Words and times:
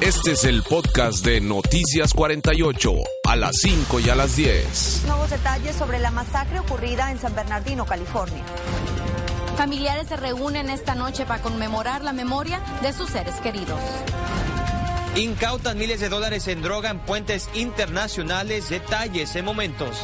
Este 0.00 0.32
es 0.32 0.44
el 0.44 0.62
podcast 0.62 1.22
de 1.26 1.42
Noticias 1.42 2.14
48, 2.14 2.94
a 3.28 3.36
las 3.36 3.54
5 3.60 4.00
y 4.00 4.08
a 4.08 4.14
las 4.14 4.34
10. 4.34 5.02
Nuevos 5.06 5.28
detalles 5.28 5.76
sobre 5.76 5.98
la 5.98 6.10
masacre 6.10 6.58
ocurrida 6.58 7.10
en 7.10 7.18
San 7.18 7.34
Bernardino, 7.34 7.84
California. 7.84 8.42
Familiares 9.58 10.08
se 10.08 10.16
reúnen 10.16 10.70
esta 10.70 10.94
noche 10.94 11.26
para 11.26 11.42
conmemorar 11.42 12.02
la 12.02 12.14
memoria 12.14 12.62
de 12.80 12.94
sus 12.94 13.10
seres 13.10 13.34
queridos. 13.42 13.78
Incautan 15.16 15.76
miles 15.76 16.00
de 16.00 16.08
dólares 16.08 16.48
en 16.48 16.62
droga 16.62 16.88
en 16.88 17.00
puentes 17.00 17.50
internacionales. 17.52 18.70
Detalles 18.70 19.36
en 19.36 19.44
momentos. 19.44 19.98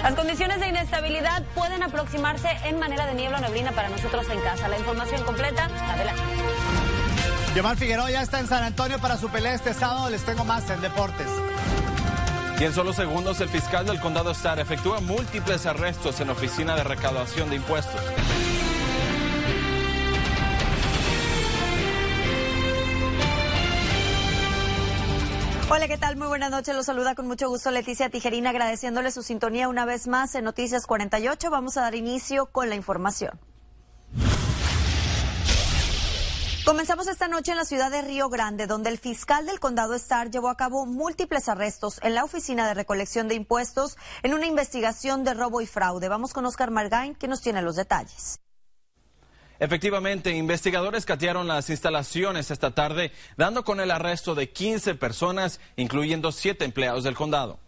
Las 0.00 0.14
condiciones 0.14 0.60
de 0.60 0.68
inestabilidad 0.68 1.42
pueden 1.56 1.82
aproximarse 1.82 2.48
en 2.64 2.78
manera 2.78 3.04
de 3.06 3.14
niebla 3.14 3.38
o 3.38 3.40
neblina 3.40 3.72
para 3.72 3.88
nosotros 3.88 4.26
en 4.30 4.40
casa. 4.42 4.68
La 4.68 4.78
información 4.78 5.24
completa, 5.24 5.68
adelante. 5.88 6.22
Yomar 7.54 7.76
Figueroa 7.76 8.08
ya 8.12 8.22
está 8.22 8.38
en 8.38 8.46
San 8.46 8.62
Antonio 8.62 9.00
para 9.00 9.16
su 9.16 9.28
pelea 9.28 9.54
este 9.54 9.74
sábado. 9.74 10.08
Les 10.08 10.24
tengo 10.24 10.44
más 10.44 10.70
en 10.70 10.80
deportes. 10.80 11.26
Y 12.60 12.64
en 12.64 12.72
solo 12.72 12.92
segundos, 12.92 13.40
el 13.40 13.48
fiscal 13.48 13.86
del 13.86 13.98
condado 13.98 14.30
Star 14.30 14.60
efectúa 14.60 15.00
múltiples 15.00 15.66
arrestos 15.66 16.20
en 16.20 16.30
oficina 16.30 16.76
de 16.76 16.84
recaudación 16.84 17.50
de 17.50 17.56
impuestos. 17.56 18.00
Hola, 25.68 25.88
¿qué 25.88 25.98
tal? 25.98 26.16
Muy 26.16 26.28
buenas 26.28 26.52
noches. 26.52 26.76
Los 26.76 26.86
saluda 26.86 27.16
con 27.16 27.26
mucho 27.26 27.48
gusto 27.48 27.72
Leticia 27.72 28.10
Tijerina, 28.10 28.50
agradeciéndole 28.50 29.10
su 29.10 29.22
sintonía 29.22 29.68
una 29.68 29.84
vez 29.84 30.06
más 30.06 30.36
en 30.36 30.44
Noticias 30.44 30.86
48. 30.86 31.50
Vamos 31.50 31.76
a 31.76 31.80
dar 31.80 31.96
inicio 31.96 32.46
con 32.46 32.68
la 32.68 32.76
información. 32.76 33.40
Comenzamos 36.70 37.08
esta 37.08 37.26
noche 37.26 37.50
en 37.50 37.56
la 37.56 37.64
ciudad 37.64 37.90
de 37.90 38.00
Río 38.00 38.28
Grande, 38.28 38.68
donde 38.68 38.90
el 38.90 38.98
fiscal 38.98 39.44
del 39.44 39.58
condado 39.58 39.96
Star 39.96 40.30
llevó 40.30 40.48
a 40.48 40.56
cabo 40.56 40.86
múltiples 40.86 41.48
arrestos 41.48 41.98
en 42.04 42.14
la 42.14 42.22
oficina 42.22 42.68
de 42.68 42.74
recolección 42.74 43.26
de 43.26 43.34
impuestos 43.34 43.98
en 44.22 44.34
una 44.34 44.46
investigación 44.46 45.24
de 45.24 45.34
robo 45.34 45.60
y 45.60 45.66
fraude. 45.66 46.08
Vamos 46.08 46.32
con 46.32 46.46
Oscar 46.46 46.70
Margain, 46.70 47.16
que 47.16 47.26
nos 47.26 47.40
tiene 47.40 47.60
los 47.60 47.74
detalles. 47.74 48.38
Efectivamente, 49.58 50.30
investigadores 50.30 51.06
catearon 51.06 51.48
las 51.48 51.70
instalaciones 51.70 52.52
esta 52.52 52.72
tarde, 52.72 53.10
dando 53.36 53.64
con 53.64 53.80
el 53.80 53.90
arresto 53.90 54.36
de 54.36 54.50
15 54.50 54.94
personas, 54.94 55.58
incluyendo 55.74 56.30
siete 56.30 56.64
empleados 56.64 57.02
del 57.02 57.16
condado. 57.16 57.58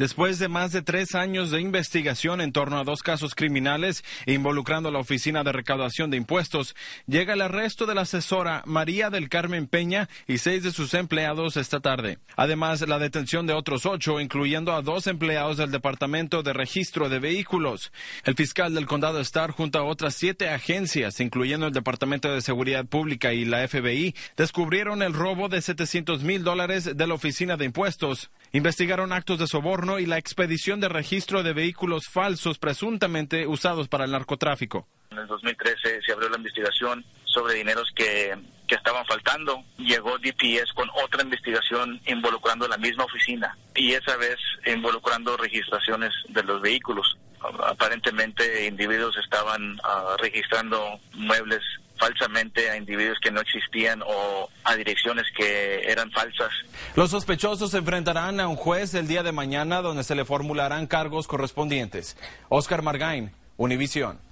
Después 0.00 0.38
de 0.38 0.48
más 0.48 0.72
de 0.72 0.80
tres 0.80 1.14
años 1.14 1.50
de 1.50 1.60
investigación 1.60 2.40
en 2.40 2.52
torno 2.52 2.78
a 2.78 2.84
dos 2.84 3.02
casos 3.02 3.34
criminales 3.34 4.02
involucrando 4.24 4.88
a 4.88 4.92
la 4.92 4.98
Oficina 4.98 5.44
de 5.44 5.52
Recaudación 5.52 6.08
de 6.08 6.16
Impuestos, 6.16 6.74
llega 7.06 7.34
el 7.34 7.42
arresto 7.42 7.84
de 7.84 7.94
la 7.94 8.00
asesora 8.00 8.62
María 8.64 9.10
del 9.10 9.28
Carmen 9.28 9.66
Peña 9.66 10.08
y 10.26 10.38
seis 10.38 10.62
de 10.62 10.72
sus 10.72 10.94
empleados 10.94 11.58
esta 11.58 11.80
tarde. 11.80 12.18
Además, 12.34 12.80
la 12.88 12.98
detención 12.98 13.46
de 13.46 13.52
otros 13.52 13.84
ocho, 13.84 14.20
incluyendo 14.20 14.72
a 14.72 14.80
dos 14.80 15.06
empleados 15.06 15.58
del 15.58 15.70
Departamento 15.70 16.42
de 16.42 16.54
Registro 16.54 17.10
de 17.10 17.18
Vehículos. 17.18 17.92
El 18.24 18.36
fiscal 18.36 18.72
del 18.72 18.86
condado 18.86 19.20
Star, 19.20 19.50
junto 19.50 19.80
a 19.80 19.84
otras 19.84 20.14
siete 20.14 20.48
agencias, 20.48 21.20
incluyendo 21.20 21.66
el 21.66 21.74
Departamento 21.74 22.32
de 22.32 22.40
Seguridad 22.40 22.86
Pública 22.86 23.34
y 23.34 23.44
la 23.44 23.68
FBI, 23.68 24.14
descubrieron 24.34 25.02
el 25.02 25.12
robo 25.12 25.50
de 25.50 25.60
700 25.60 26.22
mil 26.22 26.42
dólares 26.42 26.96
de 26.96 27.06
la 27.06 27.12
Oficina 27.12 27.58
de 27.58 27.66
Impuestos. 27.66 28.30
Investigaron 28.52 29.12
actos 29.12 29.38
de 29.38 29.46
soborno 29.46 29.89
y 29.98 30.06
la 30.06 30.18
expedición 30.18 30.80
de 30.80 30.88
registro 30.88 31.42
de 31.42 31.52
vehículos 31.52 32.08
falsos 32.08 32.58
presuntamente 32.58 33.46
usados 33.46 33.88
para 33.88 34.04
el 34.04 34.12
narcotráfico. 34.12 34.86
En 35.10 35.18
el 35.18 35.26
2013 35.26 36.00
se 36.04 36.12
abrió 36.12 36.28
la 36.28 36.36
investigación 36.36 37.04
sobre 37.24 37.54
dineros 37.54 37.90
que, 37.94 38.36
que 38.68 38.74
estaban 38.74 39.04
faltando. 39.06 39.64
Llegó 39.78 40.18
DPS 40.18 40.72
con 40.74 40.88
otra 41.02 41.22
investigación 41.22 42.00
involucrando 42.06 42.68
la 42.68 42.76
misma 42.76 43.04
oficina 43.04 43.56
y 43.74 43.92
esa 43.92 44.16
vez 44.16 44.36
involucrando 44.66 45.36
registraciones 45.36 46.12
de 46.28 46.42
los 46.44 46.60
vehículos. 46.60 47.18
Aparentemente 47.66 48.66
individuos 48.66 49.16
estaban 49.16 49.74
uh, 49.80 50.16
registrando 50.18 51.00
muebles 51.14 51.62
falsamente 52.00 52.70
a 52.70 52.76
individuos 52.76 53.18
que 53.22 53.30
no 53.30 53.40
existían 53.40 54.02
o 54.02 54.48
a 54.64 54.74
direcciones 54.74 55.26
que 55.36 55.82
eran 55.86 56.10
falsas. 56.10 56.50
Los 56.96 57.10
sospechosos 57.10 57.70
se 57.70 57.78
enfrentarán 57.78 58.40
a 58.40 58.48
un 58.48 58.56
juez 58.56 58.94
el 58.94 59.06
día 59.06 59.22
de 59.22 59.32
mañana 59.32 59.82
donde 59.82 60.02
se 60.02 60.14
le 60.14 60.24
formularán 60.24 60.86
cargos 60.86 61.28
correspondientes. 61.28 62.16
Oscar 62.48 62.82
Margain, 62.82 63.32
Univisión. 63.56 64.29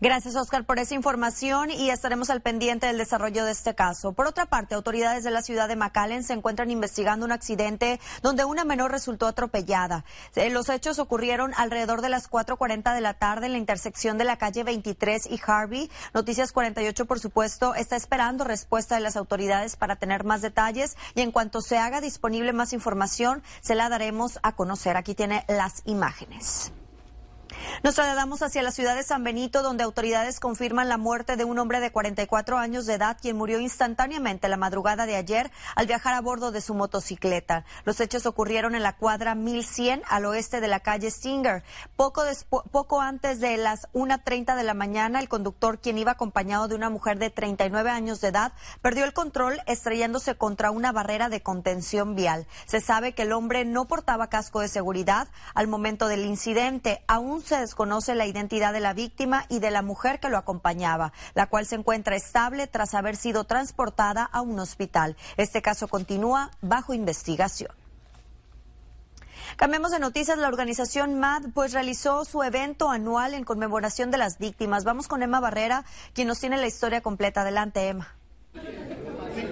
Gracias, 0.00 0.36
Oscar, 0.36 0.64
por 0.64 0.78
esa 0.78 0.94
información 0.94 1.72
y 1.72 1.90
estaremos 1.90 2.30
al 2.30 2.40
pendiente 2.40 2.86
del 2.86 2.98
desarrollo 2.98 3.44
de 3.44 3.50
este 3.50 3.74
caso. 3.74 4.12
Por 4.12 4.28
otra 4.28 4.46
parte, 4.46 4.76
autoridades 4.76 5.24
de 5.24 5.32
la 5.32 5.42
ciudad 5.42 5.66
de 5.66 5.74
McAllen 5.74 6.22
se 6.22 6.34
encuentran 6.34 6.70
investigando 6.70 7.26
un 7.26 7.32
accidente 7.32 7.98
donde 8.22 8.44
una 8.44 8.64
menor 8.64 8.92
resultó 8.92 9.26
atropellada. 9.26 10.04
Eh, 10.36 10.50
los 10.50 10.68
hechos 10.68 11.00
ocurrieron 11.00 11.52
alrededor 11.56 12.00
de 12.00 12.10
las 12.10 12.30
4.40 12.30 12.94
de 12.94 13.00
la 13.00 13.14
tarde 13.14 13.46
en 13.46 13.52
la 13.52 13.58
intersección 13.58 14.18
de 14.18 14.24
la 14.24 14.38
calle 14.38 14.62
23 14.62 15.26
y 15.32 15.40
Harvey. 15.44 15.90
Noticias 16.14 16.52
48, 16.52 17.04
por 17.06 17.18
supuesto, 17.18 17.74
está 17.74 17.96
esperando 17.96 18.44
respuesta 18.44 18.94
de 18.94 19.00
las 19.00 19.16
autoridades 19.16 19.74
para 19.74 19.96
tener 19.96 20.22
más 20.22 20.42
detalles 20.42 20.96
y 21.16 21.22
en 21.22 21.32
cuanto 21.32 21.60
se 21.60 21.76
haga 21.76 22.00
disponible 22.00 22.52
más 22.52 22.72
información, 22.72 23.42
se 23.62 23.74
la 23.74 23.88
daremos 23.88 24.38
a 24.44 24.52
conocer. 24.54 24.96
Aquí 24.96 25.16
tiene 25.16 25.44
las 25.48 25.82
imágenes. 25.86 26.70
Nos 27.82 27.94
trasladamos 27.94 28.42
hacia 28.42 28.62
la 28.62 28.72
ciudad 28.72 28.94
de 28.94 29.02
San 29.02 29.24
Benito, 29.24 29.62
donde 29.62 29.84
autoridades 29.84 30.40
confirman 30.40 30.88
la 30.88 30.98
muerte 30.98 31.36
de 31.36 31.44
un 31.44 31.58
hombre 31.58 31.80
de 31.80 31.92
44 31.92 32.58
años 32.58 32.86
de 32.86 32.94
edad, 32.94 33.16
quien 33.20 33.36
murió 33.36 33.60
instantáneamente 33.60 34.48
la 34.48 34.56
madrugada 34.56 35.06
de 35.06 35.16
ayer 35.16 35.50
al 35.76 35.86
viajar 35.86 36.14
a 36.14 36.20
bordo 36.20 36.50
de 36.50 36.60
su 36.60 36.74
motocicleta. 36.74 37.64
Los 37.84 38.00
hechos 38.00 38.26
ocurrieron 38.26 38.74
en 38.74 38.82
la 38.82 38.96
cuadra 38.96 39.34
1100 39.34 40.02
al 40.08 40.26
oeste 40.26 40.60
de 40.60 40.68
la 40.68 40.80
calle 40.80 41.10
Stinger. 41.10 41.62
Poco, 41.96 42.22
poco 42.70 43.00
antes 43.00 43.40
de 43.40 43.56
las 43.56 43.88
1.30 43.92 44.56
de 44.56 44.62
la 44.64 44.74
mañana, 44.74 45.20
el 45.20 45.28
conductor, 45.28 45.80
quien 45.80 45.98
iba 45.98 46.12
acompañado 46.12 46.68
de 46.68 46.74
una 46.74 46.90
mujer 46.90 47.18
de 47.18 47.30
39 47.30 47.90
años 47.90 48.20
de 48.20 48.28
edad, 48.28 48.52
perdió 48.82 49.04
el 49.04 49.12
control 49.12 49.60
estrellándose 49.66 50.36
contra 50.36 50.70
una 50.70 50.92
barrera 50.92 51.28
de 51.28 51.42
contención 51.42 52.14
vial. 52.14 52.46
Se 52.66 52.80
sabe 52.80 53.14
que 53.14 53.22
el 53.22 53.32
hombre 53.32 53.64
no 53.64 53.86
portaba 53.86 54.28
casco 54.28 54.60
de 54.60 54.68
seguridad 54.68 55.28
al 55.54 55.68
momento 55.68 56.08
del 56.08 56.24
incidente. 56.24 57.02
Aún 57.06 57.42
se 57.48 57.58
desconoce 57.58 58.14
la 58.14 58.26
identidad 58.26 58.72
de 58.72 58.80
la 58.80 58.92
víctima 58.92 59.46
y 59.48 59.58
de 59.58 59.70
la 59.70 59.82
mujer 59.82 60.20
que 60.20 60.28
lo 60.28 60.36
acompañaba, 60.36 61.12
la 61.34 61.48
cual 61.48 61.66
se 61.66 61.74
encuentra 61.74 62.14
estable 62.14 62.66
tras 62.66 62.94
haber 62.94 63.16
sido 63.16 63.44
transportada 63.44 64.22
a 64.24 64.42
un 64.42 64.58
hospital. 64.60 65.16
Este 65.36 65.62
caso 65.62 65.88
continúa 65.88 66.50
bajo 66.60 66.94
investigación. 66.94 67.72
Cambiemos 69.56 69.90
de 69.90 69.98
noticias. 69.98 70.38
La 70.38 70.48
organización 70.48 71.18
MAD 71.18 71.46
pues 71.54 71.72
realizó 71.72 72.24
su 72.24 72.42
evento 72.42 72.90
anual 72.90 73.34
en 73.34 73.44
conmemoración 73.44 74.10
de 74.10 74.18
las 74.18 74.38
víctimas. 74.38 74.84
Vamos 74.84 75.08
con 75.08 75.22
Emma 75.22 75.40
Barrera, 75.40 75.84
quien 76.12 76.28
nos 76.28 76.38
tiene 76.38 76.58
la 76.58 76.66
historia 76.66 77.00
completa. 77.00 77.40
Adelante, 77.40 77.88
Emma. 77.88 78.14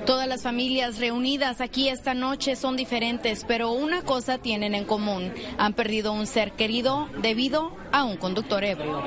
Todas 0.06 0.28
las 0.28 0.43
familias 0.43 0.98
reunidas 0.98 1.60
aquí 1.60 1.89
esta 1.89 2.15
noche 2.15 2.54
son 2.54 2.77
diferentes, 2.77 3.45
pero 3.45 3.72
una 3.72 4.03
cosa 4.03 4.39
tienen 4.39 4.77
en 4.77 4.84
común. 4.84 5.33
Han 5.59 5.72
perdido 5.72 6.13
un 6.13 6.28
ser 6.28 6.53
querido 6.53 7.09
debido 7.21 7.72
a 7.91 8.04
un 8.04 8.16
conductor 8.16 8.63
ebrio. 8.63 9.03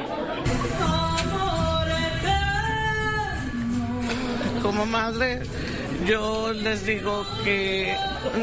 Como 4.61 4.85
madre, 4.85 5.43
yo 6.07 6.53
les 6.53 6.85
digo 6.85 7.25
que 7.43 7.95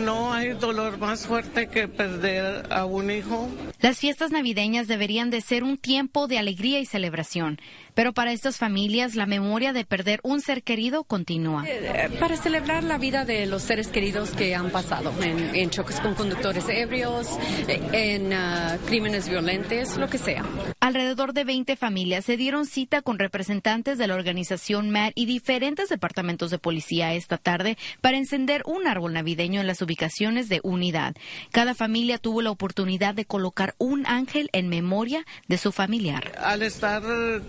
no 0.02 0.32
hay 0.32 0.50
dolor 0.50 0.98
más 0.98 1.26
fuerte 1.26 1.68
que 1.68 1.88
perder 1.88 2.66
a 2.70 2.84
un 2.84 3.10
hijo. 3.10 3.48
Las 3.80 3.98
fiestas 3.98 4.30
navideñas 4.30 4.88
deberían 4.88 5.30
de 5.30 5.40
ser 5.40 5.64
un 5.64 5.76
tiempo 5.76 6.26
de 6.28 6.38
alegría 6.38 6.80
y 6.80 6.86
celebración, 6.86 7.58
pero 7.94 8.12
para 8.12 8.32
estas 8.32 8.56
familias 8.56 9.14
la 9.14 9.26
memoria 9.26 9.72
de 9.72 9.84
perder 9.84 10.20
un 10.22 10.40
ser 10.40 10.62
querido 10.62 11.04
continúa. 11.04 11.64
Eh, 11.66 12.10
para 12.18 12.36
celebrar 12.36 12.84
la 12.84 12.98
vida 12.98 13.24
de 13.24 13.46
los 13.46 13.62
seres 13.62 13.88
queridos 13.88 14.30
que 14.30 14.54
han 14.54 14.70
pasado 14.70 15.12
en, 15.22 15.54
en 15.54 15.70
choques 15.70 16.00
con 16.00 16.14
conductores 16.14 16.68
ebrios, 16.68 17.38
eh, 17.68 17.80
en 17.92 18.32
uh, 18.32 18.78
crímenes 18.86 19.28
violentos, 19.28 19.96
lo 19.96 20.08
que 20.08 20.18
sea. 20.18 20.44
Alrededor 20.86 21.32
de 21.32 21.42
20 21.42 21.74
familias 21.74 22.24
se 22.24 22.36
dieron 22.36 22.64
cita 22.64 23.02
con 23.02 23.18
representantes 23.18 23.98
de 23.98 24.06
la 24.06 24.14
organización 24.14 24.90
MAD 24.90 25.10
y 25.16 25.26
diferentes 25.26 25.88
departamentos 25.88 26.52
de 26.52 26.60
policía 26.60 27.12
esta 27.14 27.38
tarde 27.38 27.76
para 28.00 28.18
encender 28.18 28.62
un 28.66 28.86
árbol 28.86 29.12
navideño 29.12 29.60
en 29.60 29.66
las 29.66 29.82
ubicaciones 29.82 30.48
de 30.48 30.60
unidad. 30.62 31.16
Cada 31.50 31.74
familia 31.74 32.18
tuvo 32.18 32.40
la 32.40 32.52
oportunidad 32.52 33.14
de 33.14 33.24
colocar 33.24 33.74
un 33.78 34.06
ángel 34.06 34.48
en 34.52 34.68
memoria 34.68 35.26
de 35.48 35.58
su 35.58 35.72
familiar. 35.72 36.30
Al 36.38 36.62
estar 36.62 37.02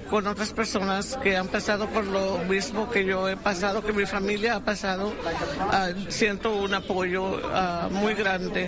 con 0.10 0.26
otras 0.26 0.52
personas 0.52 1.16
que 1.22 1.38
han 1.38 1.48
pasado 1.48 1.88
por 1.90 2.08
lo 2.08 2.40
mismo 2.50 2.90
que 2.90 3.06
yo 3.06 3.30
he 3.30 3.38
pasado, 3.38 3.86
que 3.86 3.94
mi 3.94 4.08
familia 4.08 4.56
ha 4.56 4.66
pasado, 4.66 5.14
ah, 5.60 5.90
siento 6.10 6.56
un 6.56 6.74
apoyo 6.74 7.40
ah, 7.54 7.88
muy 7.92 8.16
grande. 8.16 8.68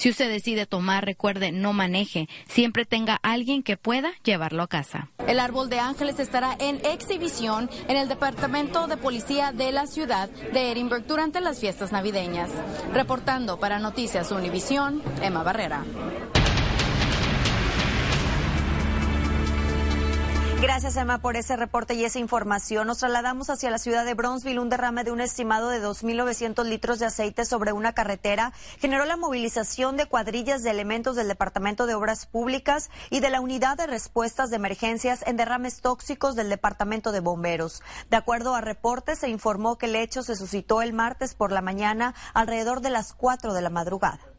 Si 0.00 0.08
usted 0.08 0.30
decide 0.30 0.64
tomar, 0.64 1.04
recuerde, 1.04 1.52
no 1.52 1.74
maneje. 1.74 2.26
Siempre 2.48 2.86
tenga 2.86 3.16
alguien 3.22 3.62
que 3.62 3.76
pueda 3.76 4.12
llevarlo 4.24 4.62
a 4.62 4.66
casa. 4.66 5.10
El 5.26 5.38
árbol 5.38 5.68
de 5.68 5.78
ángeles 5.78 6.18
estará 6.18 6.56
en 6.58 6.80
exhibición 6.86 7.68
en 7.86 7.98
el 7.98 8.08
Departamento 8.08 8.86
de 8.86 8.96
Policía 8.96 9.52
de 9.52 9.72
la 9.72 9.86
ciudad 9.86 10.30
de 10.30 10.72
Edinburgh 10.72 11.04
durante 11.06 11.42
las 11.42 11.60
fiestas 11.60 11.92
navideñas. 11.92 12.48
Reportando 12.94 13.60
para 13.60 13.78
Noticias 13.78 14.32
Univisión, 14.32 15.02
Emma 15.20 15.42
Barrera. 15.42 15.84
Gracias, 20.62 20.98
Emma, 20.98 21.22
por 21.22 21.36
ese 21.36 21.56
reporte 21.56 21.94
y 21.94 22.04
esa 22.04 22.18
información. 22.18 22.86
Nos 22.86 22.98
trasladamos 22.98 23.48
hacia 23.48 23.70
la 23.70 23.78
ciudad 23.78 24.04
de 24.04 24.12
Bronzeville. 24.12 24.58
Un 24.58 24.68
derrame 24.68 25.04
de 25.04 25.10
un 25.10 25.22
estimado 25.22 25.70
de 25.70 25.82
2.900 25.82 26.64
litros 26.64 26.98
de 26.98 27.06
aceite 27.06 27.46
sobre 27.46 27.72
una 27.72 27.94
carretera 27.94 28.52
generó 28.78 29.06
la 29.06 29.16
movilización 29.16 29.96
de 29.96 30.04
cuadrillas 30.04 30.62
de 30.62 30.68
elementos 30.68 31.16
del 31.16 31.28
Departamento 31.28 31.86
de 31.86 31.94
Obras 31.94 32.26
Públicas 32.26 32.90
y 33.08 33.20
de 33.20 33.30
la 33.30 33.40
Unidad 33.40 33.78
de 33.78 33.86
Respuestas 33.86 34.50
de 34.50 34.56
Emergencias 34.56 35.24
en 35.26 35.38
Derrames 35.38 35.80
Tóxicos 35.80 36.36
del 36.36 36.50
Departamento 36.50 37.10
de 37.10 37.20
Bomberos. 37.20 37.82
De 38.10 38.18
acuerdo 38.18 38.54
a 38.54 38.60
reportes, 38.60 39.20
se 39.20 39.30
informó 39.30 39.78
que 39.78 39.86
el 39.86 39.96
hecho 39.96 40.22
se 40.22 40.36
suscitó 40.36 40.82
el 40.82 40.92
martes 40.92 41.34
por 41.34 41.52
la 41.52 41.62
mañana 41.62 42.14
alrededor 42.34 42.82
de 42.82 42.90
las 42.90 43.14
4 43.14 43.54
de 43.54 43.62
la 43.62 43.70
madrugada 43.70 44.29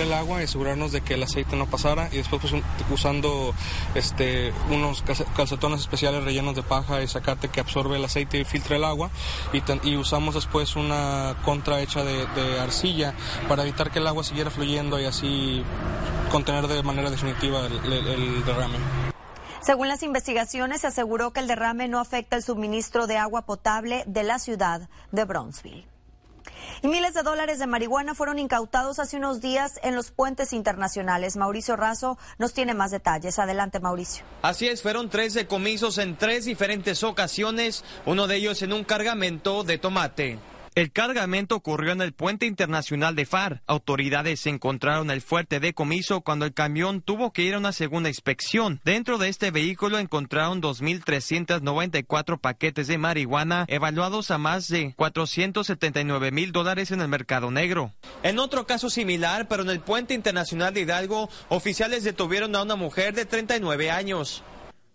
el 0.00 0.12
agua 0.12 0.40
y 0.40 0.44
asegurarnos 0.44 0.92
de 0.92 1.00
que 1.00 1.14
el 1.14 1.22
aceite 1.22 1.56
no 1.56 1.66
pasara 1.66 2.08
y 2.12 2.16
después 2.16 2.42
pues, 2.42 2.62
usando 2.90 3.54
este, 3.94 4.52
unos 4.70 5.02
calcetones 5.36 5.80
especiales 5.80 6.24
rellenos 6.24 6.54
de 6.54 6.62
paja 6.62 7.02
y 7.02 7.08
zacate 7.08 7.48
que 7.48 7.60
absorbe 7.60 7.96
el 7.96 8.04
aceite 8.04 8.38
y 8.38 8.44
filtra 8.44 8.76
el 8.76 8.84
agua 8.84 9.10
y, 9.52 9.96
usamos 9.96 10.34
después 10.34 10.76
una 10.76 11.36
contra 11.44 11.80
hecha 11.80 12.02
de, 12.04 12.24
arcilla 12.60 13.14
para 13.48 13.62
evitar 13.62 13.90
que 13.90 13.98
el 13.98 14.06
agua 14.06 14.24
siguiera 14.24 14.50
fluyendo 14.50 15.00
y 15.00 15.04
así 15.04 15.62
contener 16.30 16.66
de 16.66 16.82
manera 16.82 17.10
definitiva 17.10 17.66
el 17.66 18.44
derrame. 18.44 18.78
Según 19.64 19.88
las 19.88 20.02
investigaciones, 20.02 20.82
se 20.82 20.88
aseguró 20.88 21.32
que 21.32 21.40
el 21.40 21.46
derrame 21.46 21.88
no 21.88 21.98
afecta 21.98 22.36
el 22.36 22.42
suministro 22.42 23.06
de 23.06 23.16
agua 23.16 23.46
potable 23.46 24.04
de 24.06 24.22
la 24.22 24.38
ciudad 24.38 24.90
de 25.10 25.24
Bronzeville. 25.24 25.93
Y 26.82 26.88
miles 26.88 27.14
de 27.14 27.22
dólares 27.22 27.58
de 27.58 27.66
marihuana 27.66 28.14
fueron 28.14 28.38
incautados 28.38 28.98
hace 28.98 29.16
unos 29.16 29.40
días 29.40 29.80
en 29.82 29.94
los 29.94 30.10
puentes 30.10 30.52
internacionales. 30.52 31.36
Mauricio 31.36 31.76
Razo 31.76 32.18
nos 32.38 32.52
tiene 32.52 32.74
más 32.74 32.90
detalles. 32.90 33.38
Adelante, 33.38 33.80
Mauricio. 33.80 34.24
Así 34.42 34.68
es, 34.68 34.82
fueron 34.82 35.08
tres 35.08 35.34
decomisos 35.34 35.98
en 35.98 36.16
tres 36.16 36.44
diferentes 36.44 37.02
ocasiones, 37.02 37.84
uno 38.06 38.26
de 38.26 38.36
ellos 38.36 38.62
en 38.62 38.72
un 38.72 38.84
cargamento 38.84 39.64
de 39.64 39.78
tomate. 39.78 40.38
El 40.74 40.90
cargamento 40.90 41.54
ocurrió 41.54 41.92
en 41.92 42.00
el 42.00 42.12
puente 42.12 42.46
internacional 42.46 43.14
de 43.14 43.26
FAR. 43.26 43.62
Autoridades 43.68 44.44
encontraron 44.46 45.08
el 45.12 45.20
fuerte 45.20 45.60
decomiso 45.60 46.22
cuando 46.22 46.46
el 46.46 46.52
camión 46.52 47.00
tuvo 47.00 47.32
que 47.32 47.42
ir 47.42 47.54
a 47.54 47.58
una 47.58 47.70
segunda 47.70 48.08
inspección. 48.08 48.80
Dentro 48.84 49.18
de 49.18 49.28
este 49.28 49.52
vehículo 49.52 50.00
encontraron 50.00 50.60
2.394 50.60 52.40
paquetes 52.40 52.88
de 52.88 52.98
marihuana 52.98 53.66
evaluados 53.68 54.32
a 54.32 54.38
más 54.38 54.66
de 54.66 54.94
479 54.96 56.32
mil 56.32 56.50
dólares 56.50 56.90
en 56.90 57.02
el 57.02 57.08
mercado 57.08 57.52
negro. 57.52 57.92
En 58.24 58.40
otro 58.40 58.66
caso 58.66 58.90
similar, 58.90 59.46
pero 59.46 59.62
en 59.62 59.70
el 59.70 59.78
puente 59.78 60.14
internacional 60.14 60.74
de 60.74 60.80
Hidalgo, 60.80 61.30
oficiales 61.50 62.02
detuvieron 62.02 62.56
a 62.56 62.62
una 62.64 62.74
mujer 62.74 63.14
de 63.14 63.26
39 63.26 63.92
años. 63.92 64.42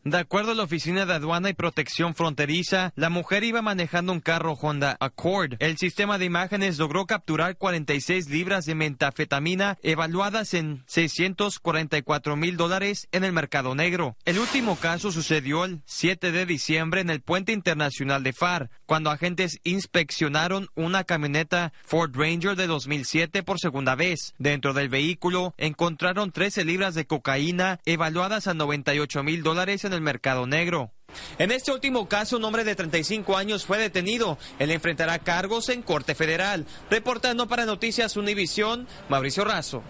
De 0.06 0.18
acuerdo 0.18 0.52
a 0.54 0.56
la 0.56 0.64
Oficina 0.64 1.06
de 1.06 1.14
Aduana 1.14 1.50
y 1.50 1.54
Protección 1.54 2.16
Fronteriza, 2.16 2.94
la 2.96 3.10
mujer 3.10 3.44
iba 3.44 3.62
manejando 3.62 4.14
un 4.14 4.22
carro 4.22 4.54
Honda 4.54 4.96
Accord. 5.02 5.56
El 5.60 5.78
sistema 5.78 6.18
de 6.18 6.24
imágenes 6.24 6.78
logró 6.78 7.06
capturar 7.06 7.58
46 7.58 8.30
libras 8.30 8.64
de 8.64 8.76
metafetamina 8.76 9.78
evaluadas 9.84 10.54
en 10.54 10.84
644 10.88 12.38
mil 12.38 12.56
dólares 12.56 13.10
en 13.12 13.26
el 13.26 13.34
mercado 13.34 13.76
negro. 13.76 14.16
El 14.24 14.40
último 14.40 14.78
caso 14.78 15.12
sucedió 15.12 15.66
el 15.66 15.82
7 15.86 16.32
de 16.32 16.46
diciembre 16.46 17.02
en 17.02 17.10
el 17.10 17.20
puente 17.20 17.52
internacional 17.52 18.24
de 18.24 18.32
FAR, 18.32 18.70
cuando 18.86 19.12
agentes 19.12 19.60
inspeccionaron 19.66 20.70
una 20.76 21.04
camioneta 21.04 21.74
Ford 21.84 22.16
Ranger 22.16 22.56
de 22.56 22.68
2007 22.68 23.44
por 23.44 23.60
segunda 23.60 23.96
vez. 23.96 24.34
Dentro 24.38 24.74
del 24.74 24.88
vehículo 24.88 25.54
encontraron 25.58 26.32
13 26.32 26.64
libras 26.64 26.96
de 26.96 27.06
cocaína 27.06 27.82
evaluadas 27.86 28.48
a 28.48 28.54
98 28.54 29.24
mil 29.24 29.44
dólares 29.44 29.89
en 29.90 29.94
el 29.94 30.02
mercado 30.02 30.48
negro. 30.48 30.94
En 31.38 31.52
este 31.52 31.72
último 31.72 32.08
caso, 32.08 32.38
un 32.38 32.46
hombre 32.46 32.64
de 32.64 32.76
35 32.76 33.36
años 33.36 33.66
fue 33.66 33.78
detenido. 33.78 34.38
Él 34.60 34.72
enfrentará 34.72 35.20
cargos 35.20 35.70
en 35.70 35.82
Corte 35.82 36.16
Federal. 36.16 36.66
Reportando 36.90 37.48
para 37.48 37.66
Noticias 37.66 38.16
Univisión, 38.16 38.88
Mauricio 39.10 39.44
Razo. 39.44 39.84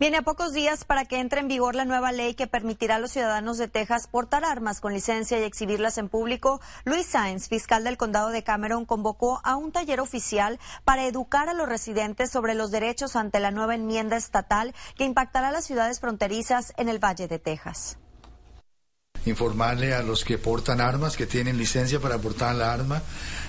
Viene 0.00 0.16
a 0.16 0.22
pocos 0.22 0.52
días 0.52 0.84
para 0.84 1.04
que 1.04 1.20
entre 1.20 1.40
en 1.40 1.48
vigor 1.48 1.74
la 1.74 1.84
nueva 1.84 2.10
ley 2.10 2.34
que 2.34 2.46
permitirá 2.46 2.96
a 2.96 2.98
los 2.98 3.12
ciudadanos 3.12 3.56
de 3.56 3.68
Texas 3.68 4.08
portar 4.08 4.44
armas 4.44 4.80
con 4.80 4.92
licencia 4.92 5.38
y 5.38 5.44
exhibirlas 5.44 5.96
en 5.98 6.08
público. 6.08 6.60
Luis 6.84 7.06
Sáenz, 7.06 7.48
fiscal 7.48 7.84
del 7.84 7.96
condado 7.96 8.30
de 8.30 8.42
Cameron, 8.42 8.84
convocó 8.84 9.40
a 9.44 9.56
un 9.56 9.72
taller 9.72 10.00
oficial 10.00 10.58
para 10.84 11.06
educar 11.06 11.48
a 11.48 11.54
los 11.54 11.68
residentes 11.68 12.30
sobre 12.30 12.54
los 12.54 12.70
derechos 12.70 13.16
ante 13.16 13.38
la 13.38 13.52
nueva 13.52 13.74
enmienda 13.74 14.16
estatal 14.16 14.74
que 14.96 15.04
impactará 15.04 15.48
a 15.48 15.52
las 15.52 15.64
ciudades 15.64 16.00
fronterizas 16.00 16.72
en 16.76 16.88
el 16.88 16.98
Valle 16.98 17.28
de 17.28 17.38
Texas 17.38 17.98
informarle 19.26 19.92
a 19.92 20.02
los 20.02 20.24
que 20.24 20.38
portan 20.38 20.80
armas, 20.80 21.16
que 21.16 21.26
tienen 21.26 21.58
licencia 21.58 22.00
para 22.00 22.18
portar 22.18 22.54
la 22.54 22.72
arma, 22.72 23.02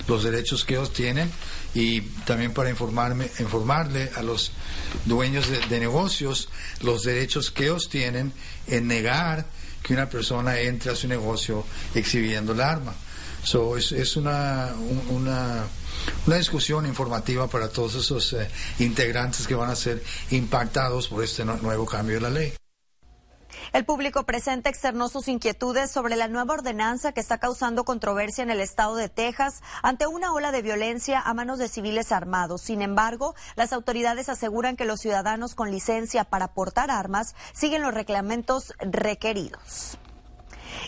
los 0.06 0.24
derechos 0.24 0.64
que 0.64 0.74
ellos 0.74 0.92
tienen 0.92 1.30
y 1.74 2.00
también 2.26 2.52
para 2.52 2.70
informarme, 2.70 3.30
informarle 3.38 4.10
a 4.16 4.22
los 4.22 4.52
dueños 5.04 5.46
de, 5.48 5.80
negocios 5.80 6.48
los 6.82 7.04
derechos 7.04 7.50
que 7.50 7.64
ellos 7.64 7.88
tienen 7.88 8.32
en 8.66 8.88
negar 8.88 9.46
que 9.82 9.94
una 9.94 10.08
persona 10.08 10.58
entre 10.60 10.92
a 10.92 10.96
su 10.96 11.08
negocio 11.08 11.64
exhibiendo 11.94 12.52
el 12.52 12.60
arma. 12.60 12.94
So, 13.44 13.76
es, 13.76 14.16
una, 14.16 14.74
una, 15.10 15.64
una, 16.26 16.36
discusión 16.36 16.84
informativa 16.86 17.46
para 17.46 17.68
todos 17.68 17.94
esos 17.94 18.32
eh, 18.32 18.50
integrantes 18.80 19.46
que 19.46 19.54
van 19.54 19.70
a 19.70 19.76
ser 19.76 20.02
impactados 20.32 21.08
por 21.08 21.22
este 21.22 21.44
nuevo 21.44 21.86
cambio 21.86 22.16
de 22.16 22.20
la 22.20 22.30
ley. 22.30 22.52
El 23.72 23.84
público 23.84 24.24
presente 24.24 24.70
externó 24.70 25.08
sus 25.08 25.28
inquietudes 25.28 25.90
sobre 25.90 26.16
la 26.16 26.28
nueva 26.28 26.54
ordenanza 26.54 27.12
que 27.12 27.20
está 27.20 27.38
causando 27.38 27.84
controversia 27.84 28.42
en 28.42 28.50
el 28.50 28.60
estado 28.60 28.96
de 28.96 29.08
Texas 29.10 29.62
ante 29.82 30.06
una 30.06 30.32
ola 30.32 30.52
de 30.52 30.62
violencia 30.62 31.20
a 31.20 31.34
manos 31.34 31.58
de 31.58 31.68
civiles 31.68 32.10
armados. 32.10 32.62
Sin 32.62 32.80
embargo, 32.80 33.34
las 33.56 33.72
autoridades 33.72 34.28
aseguran 34.28 34.76
que 34.76 34.86
los 34.86 35.00
ciudadanos 35.00 35.54
con 35.54 35.70
licencia 35.70 36.24
para 36.24 36.48
portar 36.48 36.90
armas 36.90 37.34
siguen 37.52 37.82
los 37.82 37.92
reglamentos 37.92 38.72
requeridos. 38.78 39.98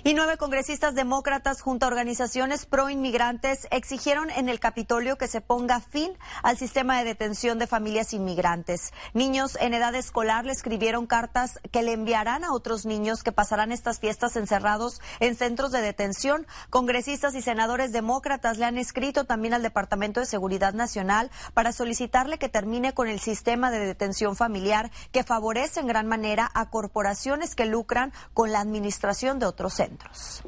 Y 0.04 0.14
nueve 0.14 0.36
congresistas 0.36 0.94
demócratas 0.94 1.62
junto 1.62 1.86
a 1.86 1.88
organizaciones 1.88 2.66
pro 2.66 2.90
inmigrantes 2.90 3.66
exigieron 3.70 4.30
en 4.30 4.48
el 4.48 4.60
Capitolio 4.60 5.18
que 5.18 5.28
se 5.28 5.40
ponga 5.40 5.80
fin 5.80 6.12
al 6.42 6.56
sistema 6.56 6.98
de 6.98 7.04
detención 7.04 7.58
de 7.58 7.66
familias 7.66 8.12
inmigrantes. 8.12 8.92
Niños 9.14 9.58
en 9.60 9.74
edad 9.74 9.94
escolar 9.94 10.44
le 10.44 10.52
escribieron 10.52 11.06
cartas 11.06 11.58
que 11.70 11.82
le 11.82 11.92
enviarán 11.92 12.44
a 12.44 12.52
otros 12.52 12.86
niños 12.86 13.22
que 13.22 13.32
pasarán 13.32 13.72
estas 13.72 13.98
fiestas 13.98 14.36
encerrados 14.36 15.00
en 15.18 15.36
centros 15.36 15.72
de 15.72 15.82
detención. 15.82 16.46
Congresistas 16.70 17.34
y 17.34 17.42
senadores 17.42 17.92
demócratas 17.92 18.58
le 18.58 18.66
han 18.66 18.78
escrito 18.78 19.24
también 19.24 19.54
al 19.54 19.62
Departamento 19.62 20.20
de 20.20 20.26
Seguridad 20.26 20.72
Nacional 20.72 21.30
para 21.54 21.72
solicitarle 21.72 22.38
que 22.38 22.48
termine 22.48 22.94
con 22.94 23.08
el 23.08 23.20
sistema 23.20 23.70
de 23.70 23.80
detención 23.80 24.36
familiar 24.36 24.90
que 25.12 25.24
favorece 25.24 25.80
en 25.80 25.86
gran 25.86 26.06
manera 26.06 26.50
a 26.54 26.70
corporaciones 26.70 27.54
que 27.54 27.66
lucran 27.66 28.12
con 28.34 28.52
la 28.52 28.60
administración 28.60 29.38
de 29.38 29.46
otros 29.46 29.79
centros. 29.80 30.42